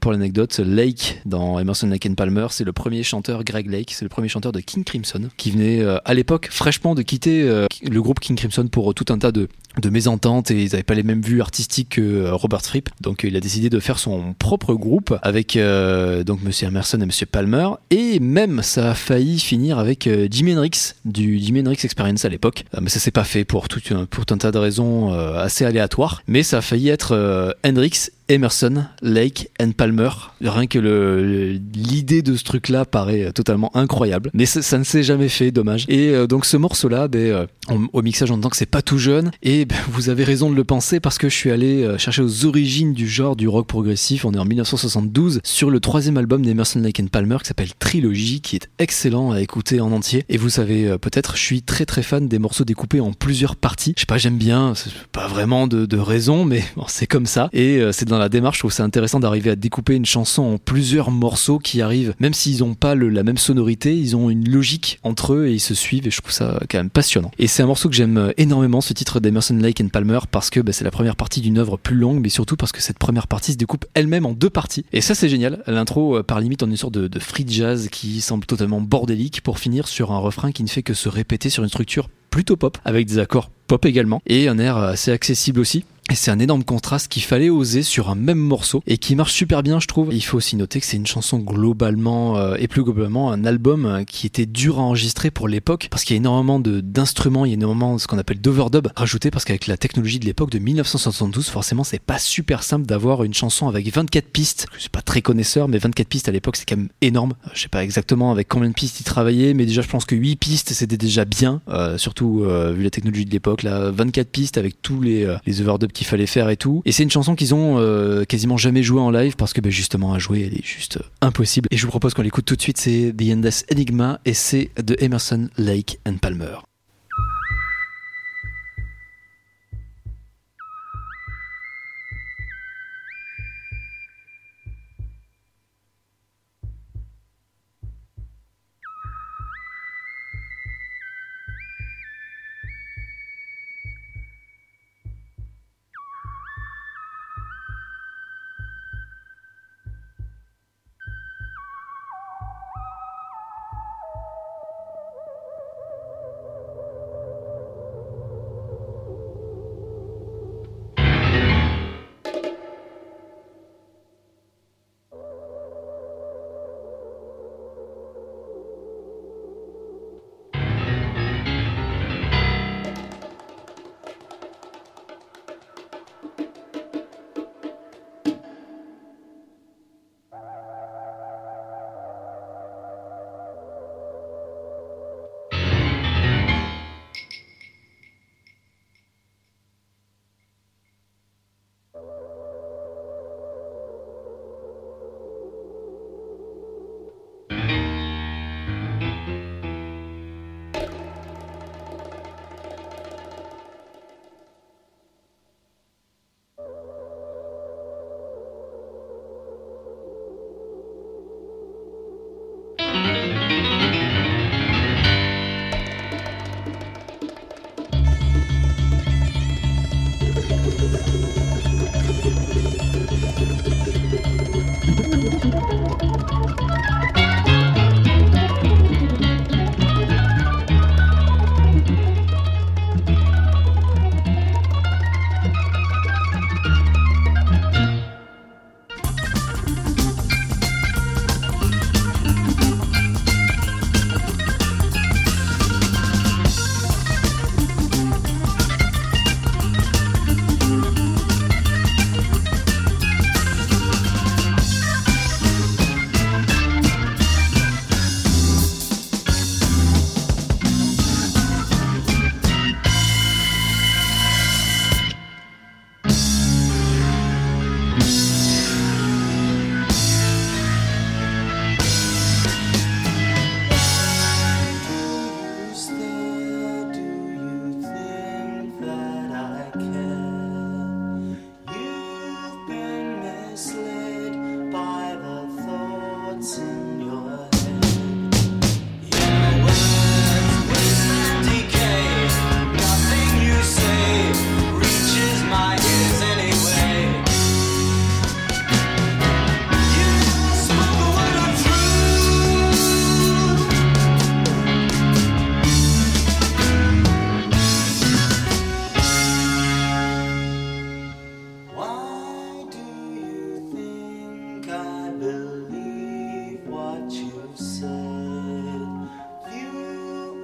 Pour 0.00 0.12
l'anecdote, 0.12 0.58
Lake 0.60 1.20
dans 1.26 1.58
Emerson, 1.58 1.88
Lake 1.88 2.06
and 2.06 2.14
Palmer, 2.14 2.46
c'est 2.50 2.64
le 2.64 2.72
premier 2.72 3.02
chanteur, 3.02 3.44
Greg 3.44 3.70
Lake, 3.70 3.92
c'est 3.92 4.06
le 4.06 4.08
premier 4.08 4.28
chanteur 4.28 4.52
de 4.52 4.60
King 4.60 4.84
Crimson, 4.84 5.28
qui 5.36 5.50
venait 5.50 5.84
à 6.04 6.14
l'époque 6.14 6.37
fraîchement 6.46 6.94
de 6.94 7.02
quitter 7.02 7.42
euh, 7.42 7.66
le 7.88 8.02
groupe 8.02 8.20
King 8.20 8.36
Crimson 8.36 8.66
pour 8.68 8.90
euh, 8.90 8.94
tout 8.94 9.12
un 9.12 9.18
tas 9.18 9.32
de, 9.32 9.48
de 9.80 9.90
mésententes 9.90 10.50
et 10.50 10.62
ils 10.62 10.70
n'avaient 10.70 10.82
pas 10.82 10.94
les 10.94 11.02
mêmes 11.02 11.22
vues 11.22 11.40
artistiques 11.40 11.90
que 11.90 12.00
euh, 12.00 12.34
Robert 12.34 12.62
Fripp. 12.62 12.88
Donc 13.00 13.24
il 13.24 13.36
a 13.36 13.40
décidé 13.40 13.70
de 13.70 13.80
faire 13.80 13.98
son 13.98 14.34
propre 14.38 14.74
groupe 14.74 15.16
avec 15.22 15.58
donc 15.58 16.42
Monsieur 16.42 16.68
Emerson 16.68 17.00
et 17.00 17.06
Monsieur 17.06 17.26
Palmer 17.26 17.68
et 17.90 18.20
même 18.20 18.62
ça 18.62 18.90
a 18.90 18.94
failli 18.94 19.38
finir 19.38 19.78
avec 19.78 20.08
Jimi 20.30 20.52
Hendrix 20.54 20.94
du 21.04 21.38
Jimi 21.38 21.60
Hendrix 21.60 21.78
Experience 21.84 22.24
à 22.24 22.28
l'époque. 22.28 22.64
Euh, 22.74 22.80
mais 22.82 22.88
ça 22.90 22.98
s'est 23.00 23.10
pas 23.10 23.24
fait 23.24 23.44
pour 23.44 23.68
tout, 23.68 23.80
un- 23.90 24.04
pour 24.06 24.26
tout 24.26 24.34
un 24.34 24.38
tas 24.38 24.50
de 24.50 24.58
raisons 24.58 25.12
assez 25.12 25.64
aléatoires. 25.64 26.22
Mais 26.26 26.42
ça 26.42 26.58
a 26.58 26.60
failli 26.60 26.88
être 26.88 27.54
Hendrix 27.64 28.10
Emerson, 28.28 28.84
Lake 29.00 29.50
and 29.60 29.72
Palmer. 29.72 30.10
Rien 30.40 30.66
que 30.66 30.78
l'idée 30.78 32.22
de 32.22 32.36
ce 32.36 32.44
truc-là 32.44 32.84
paraît 32.84 33.24
euh, 33.24 33.32
totalement 33.32 33.74
incroyable. 33.74 34.30
Mais 34.34 34.46
ça, 34.46 34.78
ne 34.78 34.84
s'est 34.84 35.02
jamais 35.02 35.28
fait, 35.28 35.50
dommage. 35.50 35.86
Et 35.88 36.10
euh, 36.10 36.26
donc 36.26 36.44
ce 36.44 36.56
morceau-là, 36.56 37.08
ben, 37.08 37.18
euh, 37.18 37.46
au 37.92 38.02
mixage, 38.02 38.30
on 38.30 38.34
entend 38.34 38.50
que 38.50 38.56
c'est 38.56 38.66
pas 38.66 38.82
tout 38.82 38.98
jeune. 38.98 39.30
Et 39.42 39.64
ben, 39.64 39.76
vous 39.90 40.10
avez 40.10 40.24
raison 40.24 40.50
de 40.50 40.56
le 40.56 40.64
penser 40.64 41.00
parce 41.00 41.16
que 41.16 41.28
je 41.28 41.34
suis 41.34 41.50
allé 41.50 41.88
chercher 41.98 42.22
aux 42.22 42.44
origines 42.44 42.92
du 42.92 43.08
genre 43.08 43.34
du 43.34 43.48
rock 43.48 43.66
progressif. 43.66 44.24
On 44.24 44.32
est 44.32 44.38
en 44.38 44.44
1972 44.44 45.40
sur 45.44 45.70
le 45.70 45.80
troisième 45.80 46.18
album 46.18 46.44
d'Emerson, 46.44 46.80
Lake 46.80 47.00
and 47.00 47.06
Palmer 47.06 47.38
qui 47.40 47.48
s'appelle 47.48 47.74
Trilogy, 47.78 48.40
qui 48.40 48.56
est 48.56 48.68
excellent 48.78 49.32
à 49.32 49.40
écouter 49.40 49.80
en 49.80 49.90
entier. 49.92 50.24
Et 50.28 50.36
vous 50.36 50.50
savez 50.50 50.96
peut-être, 51.00 51.36
je 51.36 51.42
suis 51.42 51.62
très 51.62 51.86
très 51.86 52.02
fan 52.02 52.28
des 52.28 52.38
morceaux 52.38 52.64
découpés 52.64 53.00
en 53.00 53.12
plusieurs 53.12 53.56
parties. 53.56 53.94
Je 53.96 54.00
sais 54.00 54.06
pas, 54.06 54.18
j'aime 54.18 54.38
bien, 54.38 54.74
pas 55.12 55.28
vraiment 55.28 55.66
de, 55.66 55.98
raison, 55.98 56.44
mais 56.44 56.62
c'est 56.88 57.06
comme 57.06 57.26
ça. 57.26 57.48
Et 57.52 57.80
c'est 57.92 58.08
la 58.18 58.28
démarche, 58.28 58.56
je 58.56 58.60
trouve 58.62 58.72
c'est 58.72 58.82
intéressant 58.82 59.20
d'arriver 59.20 59.50
à 59.50 59.56
découper 59.56 59.94
une 59.94 60.06
chanson 60.06 60.42
en 60.42 60.58
plusieurs 60.58 61.10
morceaux 61.10 61.58
qui 61.58 61.82
arrivent, 61.82 62.14
même 62.20 62.34
s'ils 62.34 62.64
ont 62.64 62.74
pas 62.74 62.94
la 62.94 63.22
même 63.22 63.38
sonorité, 63.38 63.96
ils 63.96 64.16
ont 64.16 64.30
une 64.30 64.48
logique 64.48 64.98
entre 65.02 65.34
eux 65.34 65.46
et 65.46 65.54
ils 65.54 65.60
se 65.60 65.74
suivent 65.74 66.06
et 66.06 66.10
je 66.10 66.20
trouve 66.20 66.32
ça 66.32 66.60
quand 66.70 66.78
même 66.78 66.90
passionnant. 66.90 67.30
Et 67.38 67.46
c'est 67.46 67.62
un 67.62 67.66
morceau 67.66 67.88
que 67.88 67.94
j'aime 67.94 68.18
euh, 68.18 68.32
énormément, 68.36 68.80
ce 68.80 68.92
titre 68.92 69.20
d'Emerson, 69.20 69.56
Lake 69.56 69.80
and 69.80 69.88
Palmer, 69.88 70.20
parce 70.30 70.50
que 70.50 70.60
bah, 70.60 70.72
c'est 70.72 70.84
la 70.84 70.90
première 70.90 71.16
partie 71.16 71.40
d'une 71.40 71.58
œuvre 71.58 71.76
plus 71.76 71.96
longue, 71.96 72.20
mais 72.20 72.28
surtout 72.28 72.56
parce 72.56 72.72
que 72.72 72.80
cette 72.80 72.98
première 72.98 73.26
partie 73.26 73.52
se 73.52 73.56
découpe 73.56 73.86
elle-même 73.94 74.26
en 74.26 74.32
deux 74.32 74.50
parties. 74.50 74.84
Et 74.92 75.00
ça 75.00 75.14
c'est 75.14 75.28
génial. 75.28 75.62
L'intro 75.66 76.18
euh, 76.18 76.22
par 76.22 76.40
limite 76.40 76.62
en 76.62 76.68
une 76.68 76.76
sorte 76.76 76.94
de, 76.94 77.08
de 77.08 77.18
free 77.18 77.46
jazz 77.46 77.88
qui 77.90 78.20
semble 78.20 78.46
totalement 78.46 78.80
bordélique 78.80 79.42
pour 79.42 79.58
finir 79.58 79.88
sur 79.88 80.12
un 80.12 80.18
refrain 80.18 80.52
qui 80.52 80.62
ne 80.62 80.68
fait 80.68 80.82
que 80.82 80.94
se 80.94 81.08
répéter 81.08 81.50
sur 81.50 81.62
une 81.62 81.68
structure 81.68 82.08
plutôt 82.30 82.56
pop, 82.56 82.78
avec 82.84 83.06
des 83.06 83.18
accords 83.18 83.50
pop 83.66 83.84
également, 83.84 84.22
et 84.26 84.48
un 84.48 84.58
air 84.58 84.76
assez 84.76 85.10
accessible 85.10 85.60
aussi. 85.60 85.84
Et 86.10 86.14
c'est 86.14 86.30
un 86.30 86.38
énorme 86.38 86.64
contraste 86.64 87.08
qu'il 87.08 87.22
fallait 87.22 87.50
oser 87.50 87.82
sur 87.82 88.08
un 88.08 88.14
même 88.14 88.38
morceau 88.38 88.82
et 88.86 88.98
qui 88.98 89.14
marche 89.14 89.32
super 89.32 89.62
bien, 89.62 89.78
je 89.78 89.86
trouve. 89.86 90.08
Il 90.12 90.24
faut 90.24 90.38
aussi 90.38 90.56
noter 90.56 90.80
que 90.80 90.86
c'est 90.86 90.96
une 90.96 91.06
chanson 91.06 91.38
globalement 91.38 92.38
euh, 92.38 92.56
et 92.58 92.66
plus 92.66 92.82
globalement 92.82 93.30
un 93.30 93.44
album 93.44 93.84
euh, 93.84 94.04
qui 94.04 94.26
était 94.26 94.46
dur 94.46 94.78
à 94.78 94.82
enregistrer 94.82 95.30
pour 95.30 95.48
l'époque 95.48 95.88
parce 95.90 96.04
qu'il 96.04 96.16
y 96.16 96.18
a 96.18 96.20
énormément 96.20 96.60
d'instruments, 96.60 97.44
il 97.44 97.50
y 97.50 97.52
a 97.52 97.54
énormément 97.54 97.94
de 97.94 98.00
ce 98.00 98.06
qu'on 98.06 98.18
appelle 98.18 98.40
d'overdub 98.40 98.88
rajouté 98.96 99.30
parce 99.30 99.44
qu'avec 99.44 99.66
la 99.66 99.76
technologie 99.76 100.18
de 100.18 100.24
l'époque 100.24 100.50
de 100.50 100.58
1972, 100.58 101.48
forcément, 101.48 101.84
c'est 101.84 101.98
pas 101.98 102.18
super 102.18 102.62
simple 102.62 102.86
d'avoir 102.86 103.22
une 103.22 103.34
chanson 103.34 103.68
avec 103.68 103.92
24 103.92 104.28
pistes. 104.28 104.66
Je 104.74 104.80
suis 104.80 104.88
pas 104.88 105.02
très 105.02 105.20
connaisseur, 105.20 105.68
mais 105.68 105.78
24 105.78 106.08
pistes 106.08 106.28
à 106.28 106.32
l'époque, 106.32 106.56
c'est 106.56 106.66
quand 106.66 106.76
même 106.76 106.88
énorme. 107.02 107.34
Euh, 107.46 107.50
Je 107.54 107.62
sais 107.62 107.68
pas 107.68 107.84
exactement 107.84 108.30
avec 108.32 108.48
combien 108.48 108.68
de 108.68 108.74
pistes 108.74 109.00
ils 109.00 109.04
travaillaient, 109.04 109.52
mais 109.52 109.66
déjà, 109.66 109.82
je 109.82 109.88
pense 109.88 110.04
que 110.04 110.14
8 110.14 110.36
pistes, 110.36 110.72
c'était 110.72 110.96
déjà 110.96 111.24
bien, 111.24 111.60
euh, 111.68 111.98
surtout 111.98 112.44
euh, 112.44 112.72
vu 112.72 112.82
la 112.82 112.90
technologie 112.90 113.26
de 113.26 113.30
l'époque. 113.30 113.62
Là, 113.62 113.90
24 113.90 114.28
pistes 114.30 114.58
avec 114.58 114.80
tous 114.80 115.00
les, 115.00 115.24
euh, 115.24 115.36
les 115.46 115.60
overdubs 115.60 115.92
qu'il 115.98 116.06
fallait 116.06 116.26
faire 116.26 116.48
et 116.48 116.56
tout. 116.56 116.80
Et 116.84 116.92
c'est 116.92 117.02
une 117.02 117.10
chanson 117.10 117.34
qu'ils 117.34 117.54
ont 117.54 117.78
euh, 117.78 118.24
quasiment 118.24 118.56
jamais 118.56 118.82
jouée 118.82 119.00
en 119.00 119.10
live 119.10 119.34
parce 119.36 119.52
que 119.52 119.60
ben, 119.60 119.70
justement 119.70 120.14
à 120.14 120.18
jouer, 120.18 120.44
elle 120.46 120.54
est 120.54 120.64
juste 120.64 120.98
euh, 120.98 121.02
impossible. 121.20 121.68
Et 121.72 121.76
je 121.76 121.84
vous 121.84 121.90
propose 121.90 122.14
qu'on 122.14 122.22
l'écoute 122.22 122.44
tout 122.44 122.56
de 122.56 122.62
suite. 122.62 122.78
C'est 122.78 123.12
The 123.16 123.32
Endless 123.32 123.66
Enigma 123.72 124.20
et 124.24 124.34
c'est 124.34 124.70
de 124.82 124.96
Emerson, 125.00 125.48
Lake 125.58 125.98
and 126.06 126.18
Palmer. 126.18 126.67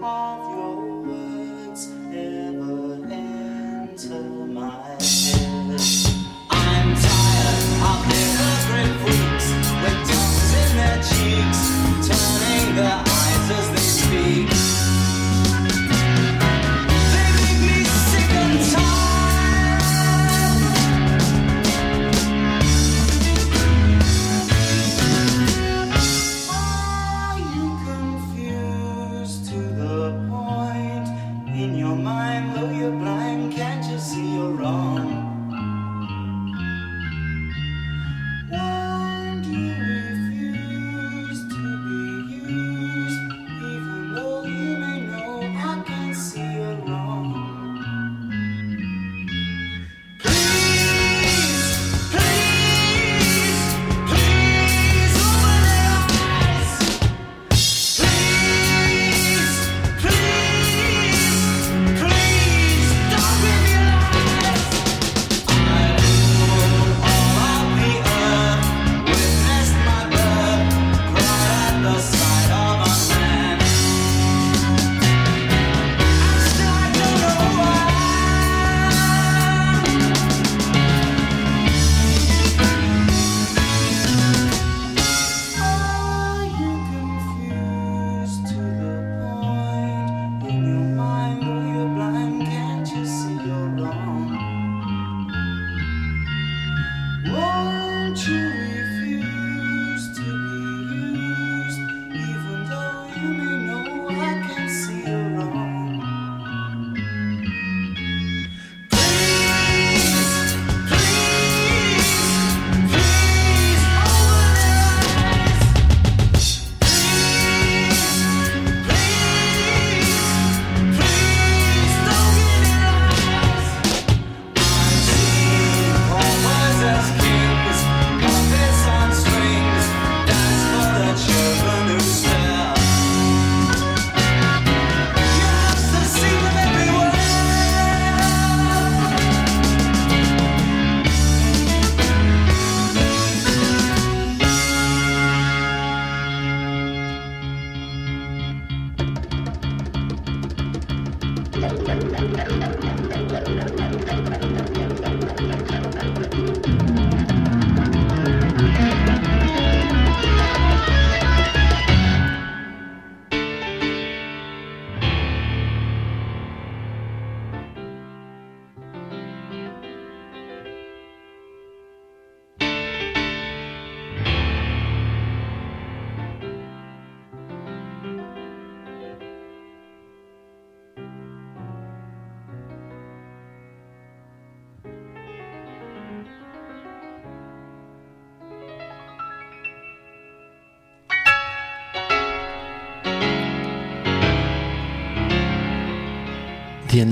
of 0.04 0.53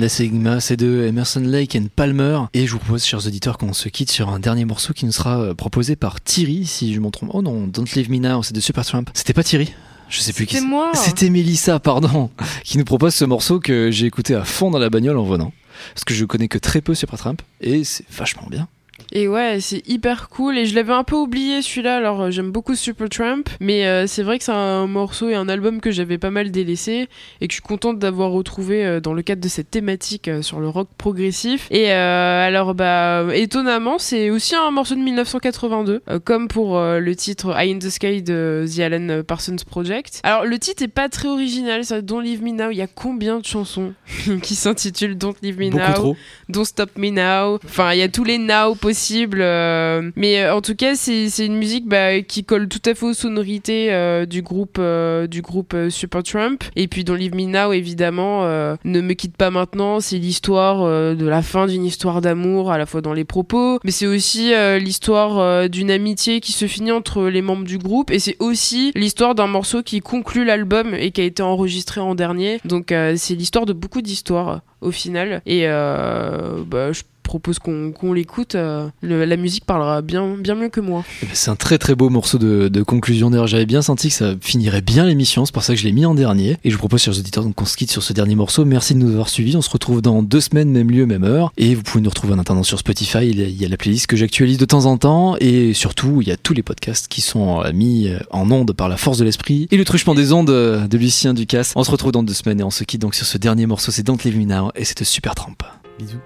Endless 0.02 0.18
Enigma, 0.18 0.58
c'est 0.58 0.76
de 0.76 1.04
Emerson 1.06 1.38
Lake 1.38 1.76
and 1.76 1.86
Palmer. 1.94 2.40
Et 2.54 2.66
je 2.66 2.72
vous 2.72 2.80
propose, 2.80 3.04
chers 3.04 3.24
auditeurs, 3.24 3.56
qu'on 3.56 3.72
se 3.72 3.88
quitte 3.88 4.10
sur 4.10 4.30
un 4.30 4.40
dernier 4.40 4.64
morceau 4.64 4.92
qui 4.92 5.06
nous 5.06 5.12
sera 5.12 5.40
euh, 5.40 5.54
proposé 5.54 5.94
par 5.94 6.20
Thierry, 6.20 6.66
si 6.66 6.92
je 6.92 6.98
m'en 6.98 7.12
trompe. 7.12 7.30
Oh 7.34 7.40
non, 7.40 7.68
Don't 7.68 7.84
Leave 7.94 8.10
Me 8.10 8.18
Now, 8.18 8.42
c'est 8.42 8.52
de 8.52 8.58
Supertramp. 8.58 9.04
C'était 9.14 9.32
pas 9.32 9.44
Thierry? 9.44 9.72
Je 10.08 10.18
sais 10.18 10.32
plus 10.32 10.46
qui 10.46 10.56
C'était 10.56 10.66
moi. 10.66 10.90
C'était 10.94 11.30
Mélissa, 11.30 11.78
pardon, 11.78 12.30
qui 12.64 12.78
nous 12.78 12.84
propose 12.84 13.14
ce 13.14 13.24
morceau 13.24 13.60
que 13.60 13.92
j'ai 13.92 14.06
écouté 14.06 14.34
à 14.34 14.44
fond 14.44 14.72
dans 14.72 14.80
la 14.80 14.90
bagnole 14.90 15.18
en 15.18 15.24
venant. 15.24 15.52
Parce 15.94 16.02
que 16.04 16.14
je 16.14 16.24
connais 16.24 16.48
que 16.48 16.58
très 16.58 16.80
peu 16.80 16.96
Supertramp 16.96 17.36
et 17.60 17.84
c'est 17.84 18.04
vachement 18.10 18.48
bien. 18.50 18.66
Et 19.12 19.28
ouais, 19.28 19.58
c'est 19.60 19.86
hyper 19.86 20.30
cool. 20.30 20.56
Et 20.56 20.64
je 20.64 20.74
l'avais 20.74 20.94
un 20.94 21.04
peu 21.04 21.16
oublié 21.16 21.60
celui-là. 21.60 21.96
Alors 21.96 22.22
euh, 22.22 22.30
j'aime 22.30 22.50
beaucoup 22.50 22.74
Supertramp, 22.74 23.44
mais 23.60 23.86
euh, 23.86 24.06
c'est 24.06 24.22
vrai 24.22 24.38
que 24.38 24.44
c'est 24.44 24.52
un 24.52 24.86
morceau 24.86 25.28
et 25.28 25.34
un 25.34 25.48
album 25.50 25.80
que 25.82 25.90
j'avais 25.90 26.16
pas 26.16 26.30
mal 26.30 26.50
délaissé 26.50 27.08
et 27.40 27.46
que 27.46 27.52
je 27.52 27.56
suis 27.56 27.62
contente 27.62 27.98
d'avoir 27.98 28.30
retrouvé 28.30 28.86
euh, 28.86 29.00
dans 29.00 29.12
le 29.12 29.20
cadre 29.20 29.42
de 29.42 29.48
cette 29.48 29.70
thématique 29.70 30.28
euh, 30.28 30.40
sur 30.40 30.60
le 30.60 30.68
rock 30.68 30.88
progressif. 30.96 31.68
Et 31.70 31.92
alors 31.92 32.74
bah 32.74 33.24
étonnamment, 33.34 33.98
c'est 33.98 34.30
aussi 34.30 34.54
un 34.54 34.70
morceau 34.70 34.94
de 34.94 35.00
1982, 35.00 36.02
euh, 36.08 36.18
comme 36.18 36.48
pour 36.48 36.80
le 36.80 37.16
titre 37.16 37.54
Eye 37.58 37.72
in 37.72 37.78
the 37.78 37.90
Sky 37.90 38.22
de 38.22 38.64
The 38.66 38.80
Alan 38.80 39.22
Parsons 39.22 39.56
Project. 39.66 40.20
Alors 40.22 40.46
le 40.46 40.58
titre 40.58 40.82
est 40.82 40.88
pas 40.88 41.08
très 41.08 41.28
original. 41.28 41.84
Ça, 41.84 42.00
Don't 42.00 42.22
Leave 42.22 42.42
Me 42.42 42.52
Now. 42.52 42.70
Il 42.70 42.78
y 42.78 42.82
a 42.82 42.86
combien 42.86 43.40
de 43.40 43.44
chansons 43.44 43.92
qui 44.42 44.54
s'intitulent 44.54 45.16
Don't 45.16 45.34
Leave 45.42 45.58
Me 45.58 45.70
Beaucoup 45.70 45.84
Now 45.84 45.94
trop. 45.94 46.16
Don't 46.48 46.64
Stop 46.64 46.90
Me 46.96 47.10
Now? 47.10 47.58
Enfin, 47.64 47.92
il 47.92 47.98
y 47.98 48.02
a 48.02 48.08
tous 48.08 48.24
les 48.24 48.38
now 48.38 48.74
possibles. 48.74 49.01
Euh, 49.40 50.10
mais 50.16 50.42
euh, 50.42 50.54
en 50.54 50.60
tout 50.60 50.74
cas, 50.74 50.94
c'est 50.94 51.46
une 51.46 51.56
musique 51.56 51.86
bah, 51.86 52.20
qui 52.22 52.44
colle 52.44 52.68
tout 52.68 52.80
à 52.86 52.94
fait 52.94 53.06
aux 53.06 53.12
sonorités 53.12 53.92
euh, 53.92 54.26
du 54.26 54.42
groupe, 54.42 54.80
du 55.28 55.42
groupe 55.42 55.74
euh, 55.74 55.90
Supertramp. 55.90 56.58
Et 56.76 56.88
puis 56.88 57.04
dans 57.04 57.14
Leave 57.14 57.34
Me 57.34 57.46
Now, 57.46 57.72
évidemment, 57.72 58.42
Ne 58.84 59.00
me 59.00 59.12
quitte 59.14 59.36
pas 59.36 59.50
maintenant, 59.50 60.00
c'est 60.00 60.18
l'histoire 60.18 60.84
de 61.14 61.26
la 61.26 61.42
fin 61.42 61.66
d'une 61.66 61.84
histoire 61.84 62.20
d'amour, 62.20 62.70
à 62.72 62.78
la 62.78 62.86
fois 62.86 63.00
dans 63.00 63.12
les 63.12 63.24
propos, 63.24 63.78
mais 63.84 63.90
c'est 63.90 64.06
aussi 64.06 64.52
l'histoire 64.78 65.68
d'une 65.68 65.90
amitié 65.90 66.40
qui 66.40 66.52
se 66.52 66.66
finit 66.66 66.92
entre 66.92 67.24
les 67.24 67.42
membres 67.42 67.64
du 67.64 67.78
groupe. 67.78 68.10
Et 68.10 68.18
c'est 68.18 68.36
aussi 68.38 68.92
l'histoire 68.94 69.34
d'un 69.34 69.46
morceau 69.46 69.82
qui 69.82 70.00
conclut 70.00 70.44
l'album 70.44 70.94
et 70.94 71.10
qui 71.10 71.20
a 71.20 71.24
été 71.24 71.42
enregistré 71.42 72.00
en 72.00 72.14
dernier. 72.14 72.60
Donc 72.64 72.94
c'est 73.16 73.34
l'histoire 73.34 73.66
de 73.66 73.72
beaucoup 73.72 74.02
d'histoires 74.02 74.62
au 74.82 74.90
final. 74.90 75.40
Et 75.46 75.62
euh, 75.66 76.62
bah, 76.66 76.92
je 76.92 77.02
propose 77.22 77.58
qu'on 77.58 77.92
qu'on 77.92 78.12
l'écoute. 78.12 78.54
euh, 78.54 78.88
la 79.02 79.36
musique 79.36 79.64
parlera 79.64 80.02
bien, 80.02 80.36
bien 80.36 80.54
mieux 80.54 80.68
que 80.68 80.80
moi. 80.80 81.04
Eh 81.22 81.26
ben, 81.26 81.32
C'est 81.34 81.50
un 81.50 81.56
très 81.56 81.78
très 81.78 81.94
beau 81.94 82.10
morceau 82.10 82.38
de, 82.38 82.68
de 82.68 82.82
conclusion. 82.82 83.30
D'ailleurs, 83.30 83.46
j'avais 83.46 83.66
bien 83.66 83.82
senti 83.82 84.08
que 84.08 84.14
ça 84.14 84.34
finirait 84.40 84.80
bien 84.82 85.06
l'émission. 85.06 85.44
C'est 85.46 85.52
pour 85.54 85.62
ça 85.62 85.74
que 85.74 85.80
je 85.80 85.84
l'ai 85.84 85.92
mis 85.92 86.04
en 86.06 86.14
dernier. 86.14 86.56
Et 86.64 86.70
je 86.70 86.74
vous 86.74 86.78
propose, 86.80 87.02
chers 87.02 87.18
auditeurs, 87.18 87.44
donc, 87.44 87.54
qu'on 87.54 87.64
se 87.64 87.76
quitte 87.76 87.90
sur 87.90 88.02
ce 88.02 88.12
dernier 88.12 88.34
morceau. 88.34 88.64
Merci 88.64 88.94
de 88.94 88.98
nous 88.98 89.10
avoir 89.10 89.28
suivis. 89.28 89.56
On 89.56 89.62
se 89.62 89.70
retrouve 89.70 90.02
dans 90.02 90.22
deux 90.22 90.40
semaines, 90.40 90.70
même 90.70 90.90
lieu, 90.90 91.06
même 91.06 91.24
heure. 91.24 91.52
Et 91.56 91.74
vous 91.74 91.82
pouvez 91.82 92.02
nous 92.02 92.10
retrouver 92.10 92.34
en 92.34 92.38
attendant 92.38 92.62
sur 92.62 92.78
Spotify. 92.78 93.18
Il 93.28 93.38
y 93.40 93.42
a- 93.42 93.46
il 93.46 93.60
y 93.60 93.64
a 93.64 93.68
la 93.68 93.76
playlist 93.76 94.06
que 94.06 94.16
j'actualise 94.16 94.58
de 94.58 94.64
temps 94.64 94.86
en 94.86 94.96
temps. 94.98 95.36
Et 95.40 95.74
surtout, 95.74 96.20
il 96.22 96.28
y 96.28 96.32
a 96.32 96.36
tous 96.36 96.54
les 96.54 96.62
podcasts 96.62 97.08
qui 97.08 97.20
sont 97.20 97.62
euh, 97.62 97.72
mis 97.72 98.08
euh, 98.08 98.18
en 98.30 98.50
ondes 98.50 98.72
par 98.72 98.88
la 98.88 98.96
force 98.96 99.18
de 99.18 99.24
l'esprit. 99.24 99.68
Et 99.70 99.76
le 99.76 99.84
truchement 99.84 100.14
des 100.14 100.32
ondes 100.32 100.46
de 100.48 100.98
Lucien 100.98 101.34
Ducasse. 101.34 101.72
On 101.76 101.84
se 101.84 101.90
retrouve 101.90 102.12
dans 102.12 102.22
deux 102.22 102.34
semaines 102.34 102.60
et 102.60 102.64
on 102.64 102.70
se 102.70 102.84
quitte 102.84 103.00
donc 103.00 103.14
sur 103.14 103.26
ce 103.26 103.38
dernier 103.38 103.66
morceau. 103.66 103.90
C'est 103.92 104.08
Me 104.08 104.44
Now. 104.44 104.70
Et 104.74 104.84
c'est 104.84 104.98
de 104.98 105.04
Super 105.04 105.34
Tramp. 105.34 105.56
Bisous. 105.98 106.18